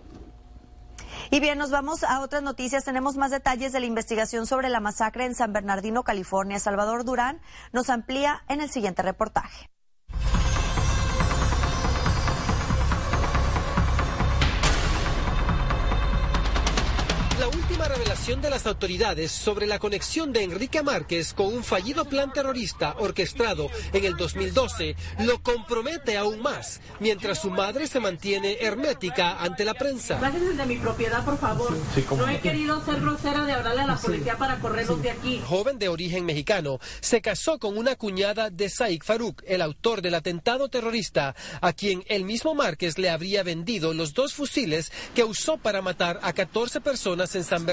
Y 1.31 1.41
bien, 1.41 1.57
nos 1.57 1.71
vamos 1.71 2.05
a 2.05 2.21
otras 2.21 2.43
noticias. 2.43 2.85
Tenemos 2.85 3.17
más 3.17 3.31
detalles 3.31 3.73
de 3.73 3.81
la 3.81 3.87
investigación 3.87 4.47
sobre 4.47 4.69
la 4.69 4.81
masacre 4.81 5.25
en 5.25 5.35
San 5.35 5.55
Bernardino, 5.55 6.03
California. 6.03 6.59
Salvador 6.59 7.05
Durán 7.05 7.41
nos 7.73 7.89
amplía 7.89 8.45
en 8.49 8.61
el 8.61 8.71
siguiente 8.71 9.01
reportaje. 9.01 9.72
Revelación 17.93 18.41
de 18.41 18.49
las 18.49 18.67
autoridades 18.67 19.31
sobre 19.31 19.67
la 19.67 19.79
conexión 19.79 20.33
de 20.33 20.45
Enrique 20.45 20.83
Márquez 20.83 21.35
con 21.35 21.47
un 21.47 21.63
fallido 21.63 22.07
plan 22.07 22.33
terrorista 22.33 22.95
orquestado 22.99 23.69
en 23.93 24.05
el 24.05 24.17
2012 24.17 24.97
lo 25.21 25.43
compromete 25.43 26.17
aún 26.17 26.41
más, 26.41 26.81
mientras 27.01 27.43
su 27.43 27.51
madre 27.51 27.87
se 27.87 28.01
mantiene 28.01 28.57
hermética 28.61 29.43
ante 29.43 29.65
la 29.65 29.75
prensa. 29.75 30.19
Gracias 30.19 30.57
de 30.57 30.67
mi 30.67 30.77
propiedad, 30.77 31.23
por 31.25 31.39
favor. 31.39 31.77
no 32.17 32.29
he 32.29 32.41
querido 32.41 32.83
ser 32.85 33.01
grosera 33.01 33.45
de 33.45 33.53
hablarle 33.53 33.83
a 33.83 33.87
la 33.87 33.97
policía 33.97 34.39
para 34.39 34.59
correrlos 34.59 35.03
de 35.03 35.11
aquí. 35.11 35.43
Joven 35.47 35.79
de 35.79 35.89
origen 35.89 36.25
mexicano, 36.25 36.79
se 37.01 37.21
casó 37.21 37.59
con 37.59 37.77
una 37.77 37.97
cuñada 37.97 38.49
de 38.49 38.71
Saik 38.71 39.05
Farouk, 39.05 39.43
el 39.47 39.61
autor 39.61 40.01
del 40.01 40.15
atentado 40.15 40.69
terrorista, 40.69 41.35
a 41.61 41.73
quien 41.73 42.05
el 42.09 42.25
mismo 42.25 42.55
Márquez 42.55 42.97
le 42.97 43.11
habría 43.11 43.43
vendido 43.43 43.93
los 43.93 44.15
dos 44.15 44.33
fusiles 44.33 44.93
que 45.15 45.25
usó 45.25 45.59
para 45.59 45.83
matar 45.83 46.21
a 46.23 46.33
14 46.33 46.81
personas 46.81 47.35
en 47.35 47.45
San 47.45 47.67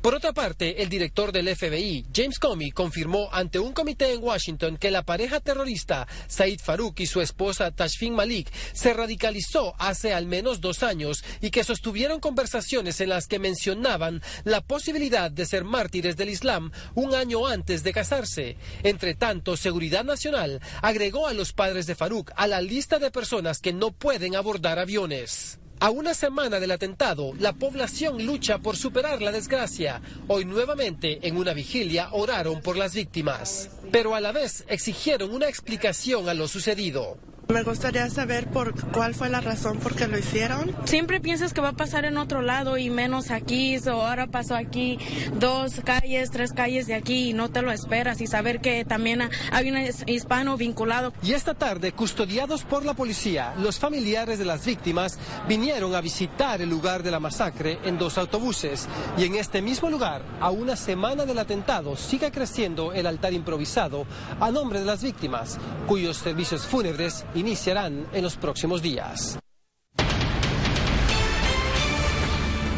Por 0.00 0.14
otra 0.14 0.32
parte, 0.32 0.82
el 0.82 0.88
director 0.88 1.30
del 1.30 1.54
FBI, 1.54 2.06
James 2.14 2.38
Comey, 2.38 2.70
confirmó 2.70 3.28
ante 3.32 3.58
un 3.58 3.72
comité 3.72 4.12
en 4.12 4.22
Washington 4.22 4.76
que 4.76 4.90
la 4.90 5.04
pareja 5.04 5.40
terrorista 5.40 6.06
Said 6.26 6.58
Farouk 6.60 6.98
y 7.00 7.06
su 7.06 7.20
esposa 7.20 7.70
Tashfin 7.70 8.14
Malik 8.14 8.52
se 8.72 8.92
radicalizó 8.92 9.74
hace 9.78 10.12
al 10.12 10.26
menos 10.26 10.60
dos 10.60 10.82
años 10.82 11.24
y 11.40 11.50
que 11.50 11.64
sostuvieron 11.64 12.20
conversaciones 12.20 13.00
en 13.00 13.10
las 13.10 13.26
que 13.26 13.38
mencionaban 13.38 14.22
la 14.44 14.60
posibilidad 14.60 15.30
de 15.30 15.46
ser 15.46 15.64
mártires 15.64 16.16
del 16.16 16.30
Islam 16.30 16.72
un 16.94 17.14
año 17.14 17.46
antes 17.46 17.82
de 17.82 17.92
casarse. 17.92 18.56
Entre 18.82 19.14
tanto, 19.14 19.56
Seguridad 19.56 20.04
Nacional 20.04 20.60
agregó 20.82 21.26
a 21.26 21.34
los 21.34 21.52
padres 21.52 21.86
de 21.86 21.94
Farouk 21.94 22.32
a 22.36 22.46
la 22.46 22.60
lista 22.60 22.98
de 22.98 23.10
personas 23.10 23.60
que 23.60 23.72
no 23.72 23.92
pueden 23.92 24.36
abordar 24.36 24.78
aviones. 24.78 25.58
A 25.80 25.90
una 25.90 26.14
semana 26.14 26.60
del 26.60 26.70
atentado, 26.70 27.32
la 27.38 27.52
población 27.52 28.24
lucha 28.24 28.58
por 28.58 28.76
superar 28.76 29.20
la 29.20 29.32
desgracia. 29.32 30.00
Hoy 30.28 30.44
nuevamente, 30.44 31.18
en 31.26 31.36
una 31.36 31.52
vigilia, 31.52 32.08
oraron 32.12 32.62
por 32.62 32.76
las 32.76 32.94
víctimas, 32.94 33.70
pero 33.90 34.14
a 34.14 34.20
la 34.20 34.32
vez 34.32 34.64
exigieron 34.68 35.34
una 35.34 35.48
explicación 35.48 36.28
a 36.28 36.34
lo 36.34 36.48
sucedido. 36.48 37.18
Me 37.48 37.62
gustaría 37.62 38.08
saber 38.08 38.48
por 38.48 38.74
cuál 38.90 39.14
fue 39.14 39.28
la 39.28 39.40
razón 39.42 39.78
por 39.78 39.94
qué 39.94 40.08
lo 40.08 40.18
hicieron. 40.18 40.74
Siempre 40.86 41.20
piensas 41.20 41.52
que 41.52 41.60
va 41.60 41.70
a 41.70 41.72
pasar 41.76 42.06
en 42.06 42.16
otro 42.16 42.40
lado 42.40 42.78
y 42.78 42.88
menos 42.88 43.30
aquí. 43.30 43.76
o 43.86 43.90
ahora 43.90 44.26
pasó 44.28 44.56
aquí 44.56 44.98
dos 45.38 45.80
calles, 45.84 46.30
tres 46.30 46.52
calles 46.54 46.86
de 46.86 46.94
aquí 46.94 47.30
y 47.30 47.32
no 47.34 47.50
te 47.50 47.60
lo 47.60 47.70
esperas 47.70 48.22
y 48.22 48.26
saber 48.26 48.60
que 48.60 48.86
también 48.86 49.28
hay 49.52 49.70
un 49.70 49.76
hispano 50.06 50.56
vinculado. 50.56 51.12
Y 51.22 51.34
esta 51.34 51.52
tarde, 51.52 51.92
custodiados 51.92 52.62
por 52.62 52.84
la 52.84 52.94
policía, 52.94 53.54
los 53.58 53.78
familiares 53.78 54.38
de 54.38 54.46
las 54.46 54.64
víctimas 54.64 55.18
vinieron 55.46 55.94
a 55.94 56.00
visitar 56.00 56.62
el 56.62 56.70
lugar 56.70 57.02
de 57.02 57.10
la 57.10 57.20
masacre 57.20 57.78
en 57.84 57.98
dos 57.98 58.16
autobuses. 58.16 58.88
Y 59.18 59.24
en 59.24 59.34
este 59.34 59.60
mismo 59.60 59.90
lugar, 59.90 60.22
a 60.40 60.50
una 60.50 60.76
semana 60.76 61.26
del 61.26 61.38
atentado, 61.38 61.94
sigue 61.96 62.30
creciendo 62.30 62.94
el 62.94 63.06
altar 63.06 63.34
improvisado 63.34 64.06
a 64.40 64.50
nombre 64.50 64.80
de 64.80 64.86
las 64.86 65.02
víctimas, 65.02 65.58
cuyos 65.86 66.16
servicios 66.16 66.66
fúnebres 66.66 67.26
iniciarán 67.34 68.06
en 68.12 68.22
los 68.22 68.36
próximos 68.36 68.82
días. 68.82 69.38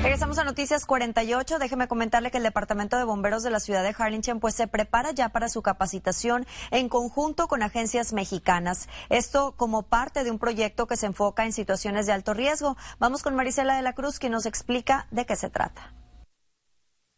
Regresamos 0.06 0.38
a 0.38 0.44
Noticias 0.44 0.86
48. 0.86 1.58
Déjeme 1.58 1.88
comentarle 1.88 2.30
que 2.30 2.36
el 2.36 2.44
Departamento 2.44 2.96
de 2.96 3.02
Bomberos 3.02 3.42
de 3.42 3.50
la 3.50 3.58
ciudad 3.58 3.82
de 3.82 3.92
Harlingen 3.98 4.38
pues 4.38 4.54
se 4.54 4.68
prepara 4.68 5.10
ya 5.10 5.30
para 5.30 5.48
su 5.48 5.62
capacitación 5.62 6.46
en 6.70 6.88
conjunto 6.88 7.48
con 7.48 7.62
agencias 7.64 8.12
mexicanas. 8.12 8.88
Esto 9.08 9.54
como 9.56 9.82
parte 9.82 10.22
de 10.22 10.30
un 10.30 10.38
proyecto 10.38 10.86
que 10.86 10.96
se 10.96 11.06
enfoca 11.06 11.44
en 11.44 11.52
situaciones 11.52 12.06
de 12.06 12.12
alto 12.12 12.34
riesgo. 12.34 12.76
Vamos 13.00 13.24
con 13.24 13.34
Marisela 13.34 13.74
de 13.76 13.82
la 13.82 13.94
Cruz 13.94 14.20
que 14.20 14.30
nos 14.30 14.46
explica 14.46 15.08
de 15.10 15.26
qué 15.26 15.34
se 15.34 15.50
trata. 15.50 15.92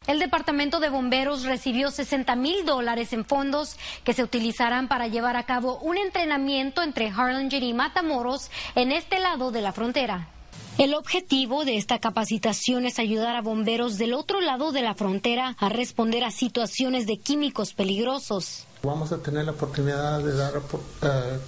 El 0.09 0.21
Departamento 0.21 0.81
de 0.81 0.89
Bomberos 0.89 1.45
recibió 1.45 1.91
60 1.91 2.35
mil 2.35 2.65
dólares 2.65 3.13
en 3.13 3.27
fondos 3.27 3.77
que 4.05 4.15
se 4.15 4.23
utilizarán 4.23 4.89
para 4.89 5.07
llevar 5.07 5.37
a 5.37 5.45
cabo 5.45 5.79
un 5.81 5.99
entrenamiento 5.99 6.83
entre 6.83 7.11
Harlingen 7.11 7.63
y 7.63 7.75
Matamoros 7.75 8.51
en 8.75 8.91
este 8.91 9.21
lado 9.21 9.51
de 9.51 9.61
la 9.61 9.73
frontera. 9.75 10.31
El 10.79 10.95
objetivo 10.95 11.67
de 11.67 11.77
esta 11.77 11.99
capacitación 11.99 12.87
es 12.87 12.99
ayudar 12.99 13.37
a 13.37 13.43
bomberos 13.43 13.99
del 13.99 14.15
otro 14.15 14.41
lado 14.41 14.73
de 14.73 14.81
la 14.81 14.95
frontera 14.95 15.57
a 15.59 15.69
responder 15.69 16.25
a 16.25 16.31
situaciones 16.31 17.07
de 17.07 17.19
químicos 17.19 17.75
peligrosos. 17.75 18.65
Vamos 18.83 19.13
a 19.13 19.19
tener 19.19 19.45
la 19.45 19.53
oportunidad 19.53 20.21
de 20.21 20.33
dar 20.33 20.55
eh, 21.03 21.39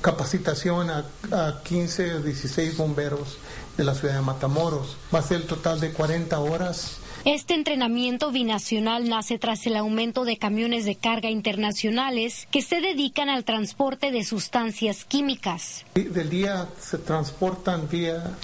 capacitación 0.00 0.88
a, 0.88 1.04
a 1.30 1.62
15 1.62 2.14
o 2.14 2.20
16 2.22 2.74
bomberos 2.78 3.36
de 3.76 3.84
la 3.84 3.94
ciudad 3.94 4.14
de 4.14 4.22
Matamoros. 4.22 4.96
Va 5.14 5.18
a 5.18 5.22
ser 5.22 5.42
el 5.42 5.46
total 5.46 5.78
de 5.78 5.92
40 5.92 6.40
horas 6.40 7.01
este 7.24 7.54
entrenamiento 7.54 8.32
binacional 8.32 9.08
nace 9.08 9.38
tras 9.38 9.64
el 9.66 9.76
aumento 9.76 10.24
de 10.24 10.38
camiones 10.38 10.84
de 10.84 10.96
carga 10.96 11.30
internacionales 11.30 12.48
que 12.50 12.62
se 12.62 12.80
dedican 12.80 13.28
al 13.28 13.44
transporte 13.44 14.10
de 14.10 14.24
sustancias 14.24 15.04
químicas. 15.04 15.84
Del 15.94 16.28
día 16.28 16.68
se 16.80 16.98
transportan 16.98 17.88
vía 17.88 18.36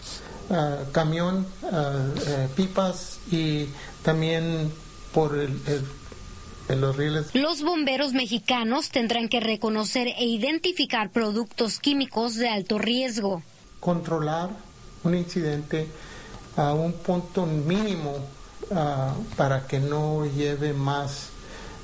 ah, 0.51 0.79
camión, 0.93 1.45
ah, 1.65 2.07
eh, 2.27 2.49
pipas 2.55 3.19
y 3.33 3.67
también 4.05 4.71
por 5.13 5.37
el, 5.37 6.81
los 6.81 6.97
rieles. 6.97 7.35
Los 7.35 7.63
bomberos 7.63 8.13
mexicanos 8.13 8.91
tendrán 8.91 9.29
que 9.29 9.41
reconocer 9.41 10.07
e 10.07 10.25
identificar 10.25 11.11
productos 11.11 11.81
químicos 11.81 12.37
de 12.37 12.49
alto 12.49 12.79
riesgo. 12.79 13.43
Controlar 13.81 14.51
un 15.03 15.17
incidente 15.17 15.89
a 16.57 16.75
un 16.75 16.93
punto 16.93 17.45
mínimo 17.47 18.38
Ah, 18.71 19.15
para 19.37 19.67
que 19.67 19.81
no 19.81 20.27
lleve 20.27 20.75
más 20.75 21.29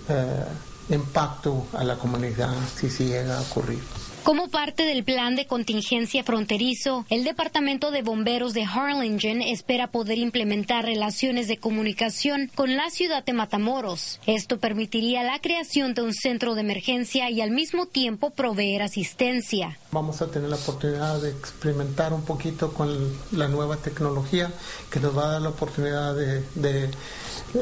eh, 0.09 0.45
impacto 0.91 1.67
a 1.73 1.83
la 1.83 1.97
comunidad 1.97 2.53
si 2.77 2.91
se 2.91 3.07
llega 3.07 3.39
a 3.39 3.41
ocurrir. 3.41 3.83
Como 4.25 4.49
parte 4.49 4.87
del 4.87 5.05
plan 5.05 5.37
de 5.37 5.47
contingencia 5.47 6.25
fronterizo, 6.25 7.05
el 7.11 7.25
Departamento 7.25 7.91
de 7.91 8.01
Bomberos 8.01 8.55
de 8.55 8.65
Harlingen 8.65 9.43
espera 9.43 9.89
poder 9.89 10.17
implementar 10.17 10.87
relaciones 10.87 11.47
de 11.47 11.59
comunicación 11.59 12.51
con 12.55 12.75
la 12.75 12.89
ciudad 12.89 13.23
de 13.23 13.35
Matamoros. 13.35 14.21
Esto 14.27 14.59
permitiría 14.59 15.23
la 15.25 15.43
creación 15.43 15.93
de 15.93 16.01
un 16.01 16.15
centro 16.15 16.55
de 16.55 16.63
emergencia 16.63 17.29
y 17.29 17.43
al 17.43 17.51
mismo 17.51 17.85
tiempo 17.85 18.31
proveer 18.31 18.81
asistencia. 18.81 19.79
Vamos 19.93 20.23
a 20.23 20.31
tener 20.31 20.49
la 20.49 20.57
oportunidad 20.57 21.21
de 21.21 21.29
experimentar 21.29 22.15
un 22.15 22.25
poquito 22.25 22.73
con 22.73 23.15
la 23.31 23.49
nueva 23.49 23.77
tecnología 23.77 24.51
que 24.91 25.01
nos 25.01 25.15
va 25.15 25.27
a 25.27 25.33
dar 25.33 25.43
la 25.43 25.51
oportunidad 25.51 26.15
de, 26.15 26.91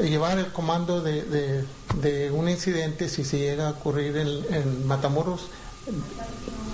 llevar 0.01 0.39
el 0.39 0.47
comando 0.53 1.01
de, 1.01 2.31
un 2.31 2.47
incidente 2.47 3.09
si 3.09 3.25
se 3.25 3.39
llega 3.39 3.67
a 3.67 3.71
ocurrir 3.71 4.15
en 4.15 4.87
Matamoros 4.87 5.49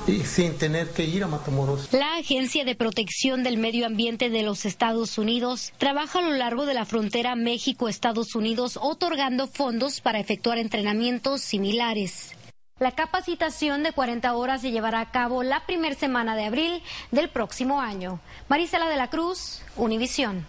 y 0.08 0.24
sin 0.26 0.58
tener 0.58 0.90
que 0.92 1.06
ir 1.06 1.24
a 1.24 1.28
Matamoros. 1.28 1.92
La 1.94 2.16
Agencia 2.16 2.66
de 2.66 2.76
Protección 2.76 3.44
del 3.44 3.58
Medio 3.58 3.86
Ambiente 3.86 4.30
de 4.30 4.44
los 4.44 4.66
Estados 4.66 5.18
Unidos 5.18 5.74
trabaja 5.78 6.20
a 6.20 6.22
lo 6.22 6.32
largo 6.32 6.66
de 6.66 6.74
la 6.74 6.86
frontera 6.86 7.36
México-Estados 7.36 8.36
Unidos 8.36 8.80
otorgando 8.82 9.48
fondos 9.48 10.02
para 10.02 10.20
efectuar 10.20 10.58
entrenamientos 10.58 11.42
similares. 11.42 12.32
La 12.80 12.92
capacitación 12.92 13.84
de 13.84 13.92
40 13.92 14.34
horas 14.36 14.62
se 14.62 14.72
llevará 14.72 15.02
a 15.02 15.12
cabo 15.12 15.44
la 15.44 15.66
primera 15.66 15.96
semana 15.96 16.36
de 16.36 16.46
abril 16.46 16.82
del 17.12 17.30
próximo 17.30 17.82
año. 17.82 18.22
Marisela 18.48 18.88
de 18.88 18.96
la 18.96 19.10
Cruz, 19.10 19.62
Univisión. 19.76 20.48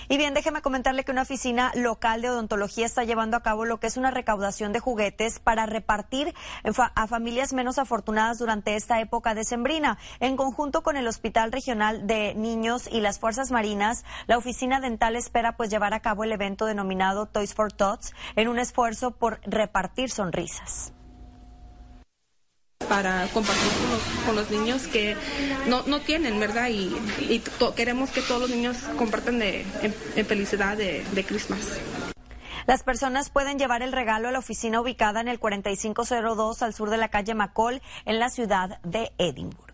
Y 0.08 0.18
bien, 0.18 0.34
déjeme 0.34 0.62
comentarle 0.62 1.04
que 1.04 1.10
una 1.10 1.22
oficina 1.22 1.72
local 1.74 2.22
de 2.22 2.30
odontología 2.30 2.86
está 2.86 3.02
llevando 3.02 3.36
a 3.36 3.42
cabo 3.42 3.64
lo 3.64 3.80
que 3.80 3.88
es 3.88 3.96
una 3.96 4.12
recaudación 4.12 4.72
de 4.72 4.78
juguetes 4.78 5.40
para 5.40 5.66
repartir 5.66 6.32
a 6.94 7.06
familias 7.08 7.52
menos 7.52 7.78
afortunadas 7.78 8.38
durante 8.38 8.76
esta 8.76 9.00
época 9.00 9.34
decembrina. 9.34 9.98
En 10.20 10.36
conjunto 10.36 10.82
con 10.82 10.96
el 10.96 11.08
Hospital 11.08 11.50
Regional 11.50 12.06
de 12.06 12.34
Niños 12.34 12.88
y 12.90 13.00
las 13.00 13.18
Fuerzas 13.18 13.50
Marinas, 13.50 14.04
la 14.28 14.38
oficina 14.38 14.80
dental 14.80 15.16
espera 15.16 15.56
pues 15.56 15.70
llevar 15.70 15.92
a 15.92 16.00
cabo 16.00 16.22
el 16.22 16.32
evento 16.32 16.66
denominado 16.66 17.26
Toys 17.26 17.54
for 17.54 17.72
Tots 17.72 18.14
en 18.36 18.48
un 18.48 18.60
esfuerzo 18.60 19.10
por 19.10 19.40
repartir 19.44 20.10
sonrisas. 20.10 20.92
Para 22.88 23.26
compartir 23.28 23.72
con 24.24 24.36
los, 24.36 24.50
niños 24.50 24.86
que 24.86 25.16
no, 25.66 25.82
no 25.86 26.00
tienen, 26.00 26.38
¿verdad? 26.38 26.68
Y, 26.68 27.42
queremos 27.74 28.10
que 28.10 28.22
todos 28.22 28.42
los 28.42 28.50
niños 28.50 28.76
compartan 28.98 29.38
de, 29.38 29.64
en, 29.82 30.26
felicidad 30.26 30.76
de, 30.76 31.04
de 31.12 31.24
Christmas. 31.24 31.78
Las 32.66 32.82
personas 32.82 33.30
pueden 33.30 33.58
llevar 33.58 33.82
el 33.82 33.92
regalo 33.92 34.28
a 34.28 34.32
la 34.32 34.40
oficina 34.40 34.80
ubicada 34.80 35.20
en 35.20 35.28
el 35.28 35.38
4502 35.38 36.62
al 36.62 36.74
sur 36.74 36.90
de 36.90 36.96
la 36.96 37.08
calle 37.08 37.34
McCall 37.34 37.80
en 38.04 38.18
la 38.18 38.28
ciudad 38.28 38.80
de 38.82 39.12
Edimburgo. 39.18 39.65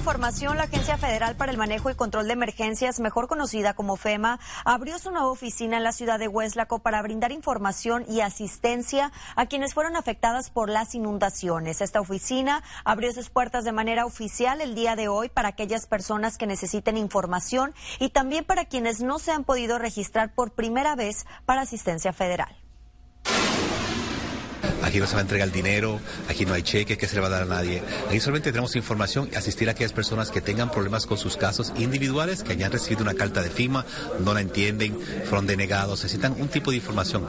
Información. 0.00 0.56
La 0.56 0.62
Agencia 0.62 0.96
Federal 0.96 1.36
para 1.36 1.52
el 1.52 1.58
Manejo 1.58 1.90
y 1.90 1.94
Control 1.94 2.26
de 2.26 2.32
Emergencias, 2.32 3.00
mejor 3.00 3.28
conocida 3.28 3.74
como 3.74 3.96
FEMA, 3.96 4.40
abrió 4.64 4.98
su 4.98 5.10
nueva 5.10 5.28
oficina 5.28 5.76
en 5.76 5.84
la 5.84 5.92
ciudad 5.92 6.18
de 6.18 6.26
Hueslaco 6.26 6.78
para 6.78 7.02
brindar 7.02 7.32
información 7.32 8.06
y 8.08 8.22
asistencia 8.22 9.12
a 9.36 9.44
quienes 9.44 9.74
fueron 9.74 9.96
afectadas 9.96 10.48
por 10.48 10.70
las 10.70 10.94
inundaciones. 10.94 11.82
Esta 11.82 12.00
oficina 12.00 12.62
abrió 12.82 13.12
sus 13.12 13.28
puertas 13.28 13.64
de 13.64 13.72
manera 13.72 14.06
oficial 14.06 14.62
el 14.62 14.74
día 14.74 14.96
de 14.96 15.08
hoy 15.08 15.28
para 15.28 15.48
aquellas 15.48 15.86
personas 15.86 16.38
que 16.38 16.46
necesiten 16.46 16.96
información 16.96 17.74
y 17.98 18.08
también 18.08 18.46
para 18.46 18.64
quienes 18.64 19.02
no 19.02 19.18
se 19.18 19.32
han 19.32 19.44
podido 19.44 19.78
registrar 19.78 20.32
por 20.34 20.52
primera 20.52 20.96
vez 20.96 21.26
para 21.44 21.60
asistencia 21.60 22.14
federal. 22.14 22.56
Aquí 24.90 24.98
no 24.98 25.06
se 25.06 25.14
va 25.14 25.20
a 25.20 25.22
entregar 25.22 25.46
el 25.46 25.52
dinero, 25.52 26.00
aquí 26.28 26.44
no 26.44 26.52
hay 26.52 26.64
cheques 26.64 26.98
que 26.98 27.06
se 27.06 27.14
le 27.14 27.20
va 27.20 27.28
a 27.28 27.30
dar 27.30 27.42
a 27.42 27.46
nadie. 27.46 27.80
Aquí 28.08 28.18
solamente 28.18 28.50
tenemos 28.50 28.74
información 28.74 29.30
y 29.32 29.36
asistir 29.36 29.68
a 29.68 29.70
aquellas 29.70 29.92
personas 29.92 30.32
que 30.32 30.40
tengan 30.40 30.68
problemas 30.68 31.06
con 31.06 31.16
sus 31.16 31.36
casos 31.36 31.72
individuales, 31.76 32.42
que 32.42 32.54
hayan 32.54 32.72
recibido 32.72 33.02
una 33.02 33.14
carta 33.14 33.40
de 33.40 33.50
FIMA, 33.50 33.86
no 34.18 34.34
la 34.34 34.40
entienden, 34.40 35.00
fueron 35.26 35.46
denegados, 35.46 36.02
necesitan 36.02 36.32
un 36.40 36.48
tipo 36.48 36.72
de 36.72 36.78
información. 36.78 37.24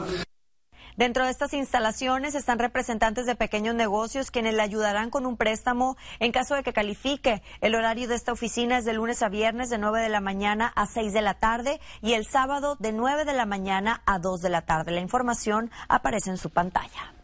Dentro 0.96 1.24
de 1.24 1.30
estas 1.30 1.54
instalaciones 1.54 2.34
están 2.34 2.58
representantes 2.58 3.26
de 3.26 3.36
pequeños 3.36 3.76
negocios 3.76 4.32
quienes 4.32 4.54
le 4.54 4.62
ayudarán 4.62 5.10
con 5.10 5.24
un 5.24 5.36
préstamo 5.36 5.96
en 6.18 6.32
caso 6.32 6.56
de 6.56 6.64
que 6.64 6.72
califique. 6.72 7.42
El 7.60 7.76
horario 7.76 8.08
de 8.08 8.16
esta 8.16 8.32
oficina 8.32 8.78
es 8.78 8.84
de 8.84 8.92
lunes 8.92 9.22
a 9.22 9.28
viernes 9.28 9.70
de 9.70 9.78
9 9.78 10.00
de 10.00 10.08
la 10.08 10.20
mañana 10.20 10.72
a 10.74 10.86
6 10.86 11.12
de 11.12 11.22
la 11.22 11.34
tarde 11.34 11.80
y 12.00 12.14
el 12.14 12.26
sábado 12.26 12.74
de 12.80 12.92
9 12.92 13.24
de 13.24 13.34
la 13.34 13.46
mañana 13.46 14.02
a 14.04 14.18
2 14.18 14.42
de 14.42 14.50
la 14.50 14.62
tarde. 14.62 14.90
La 14.90 15.00
información 15.00 15.70
aparece 15.88 16.28
en 16.28 16.38
su 16.38 16.50
pantalla. 16.50 17.21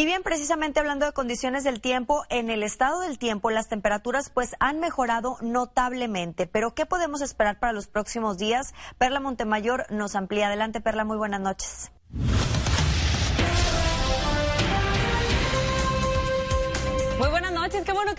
Y 0.00 0.06
bien, 0.06 0.22
precisamente 0.22 0.80
hablando 0.80 1.04
de 1.04 1.12
condiciones 1.12 1.62
del 1.62 1.82
tiempo, 1.82 2.24
en 2.30 2.48
el 2.48 2.62
estado 2.62 3.00
del 3.00 3.18
tiempo 3.18 3.50
las 3.50 3.68
temperaturas 3.68 4.30
pues 4.30 4.56
han 4.58 4.80
mejorado 4.80 5.36
notablemente. 5.42 6.46
Pero 6.46 6.74
¿qué 6.74 6.86
podemos 6.86 7.20
esperar 7.20 7.60
para 7.60 7.74
los 7.74 7.86
próximos 7.86 8.38
días? 8.38 8.72
Perla 8.96 9.20
Montemayor 9.20 9.84
nos 9.90 10.16
amplía. 10.16 10.46
Adelante, 10.46 10.80
Perla, 10.80 11.04
muy 11.04 11.18
buenas 11.18 11.42
noches. 11.42 11.92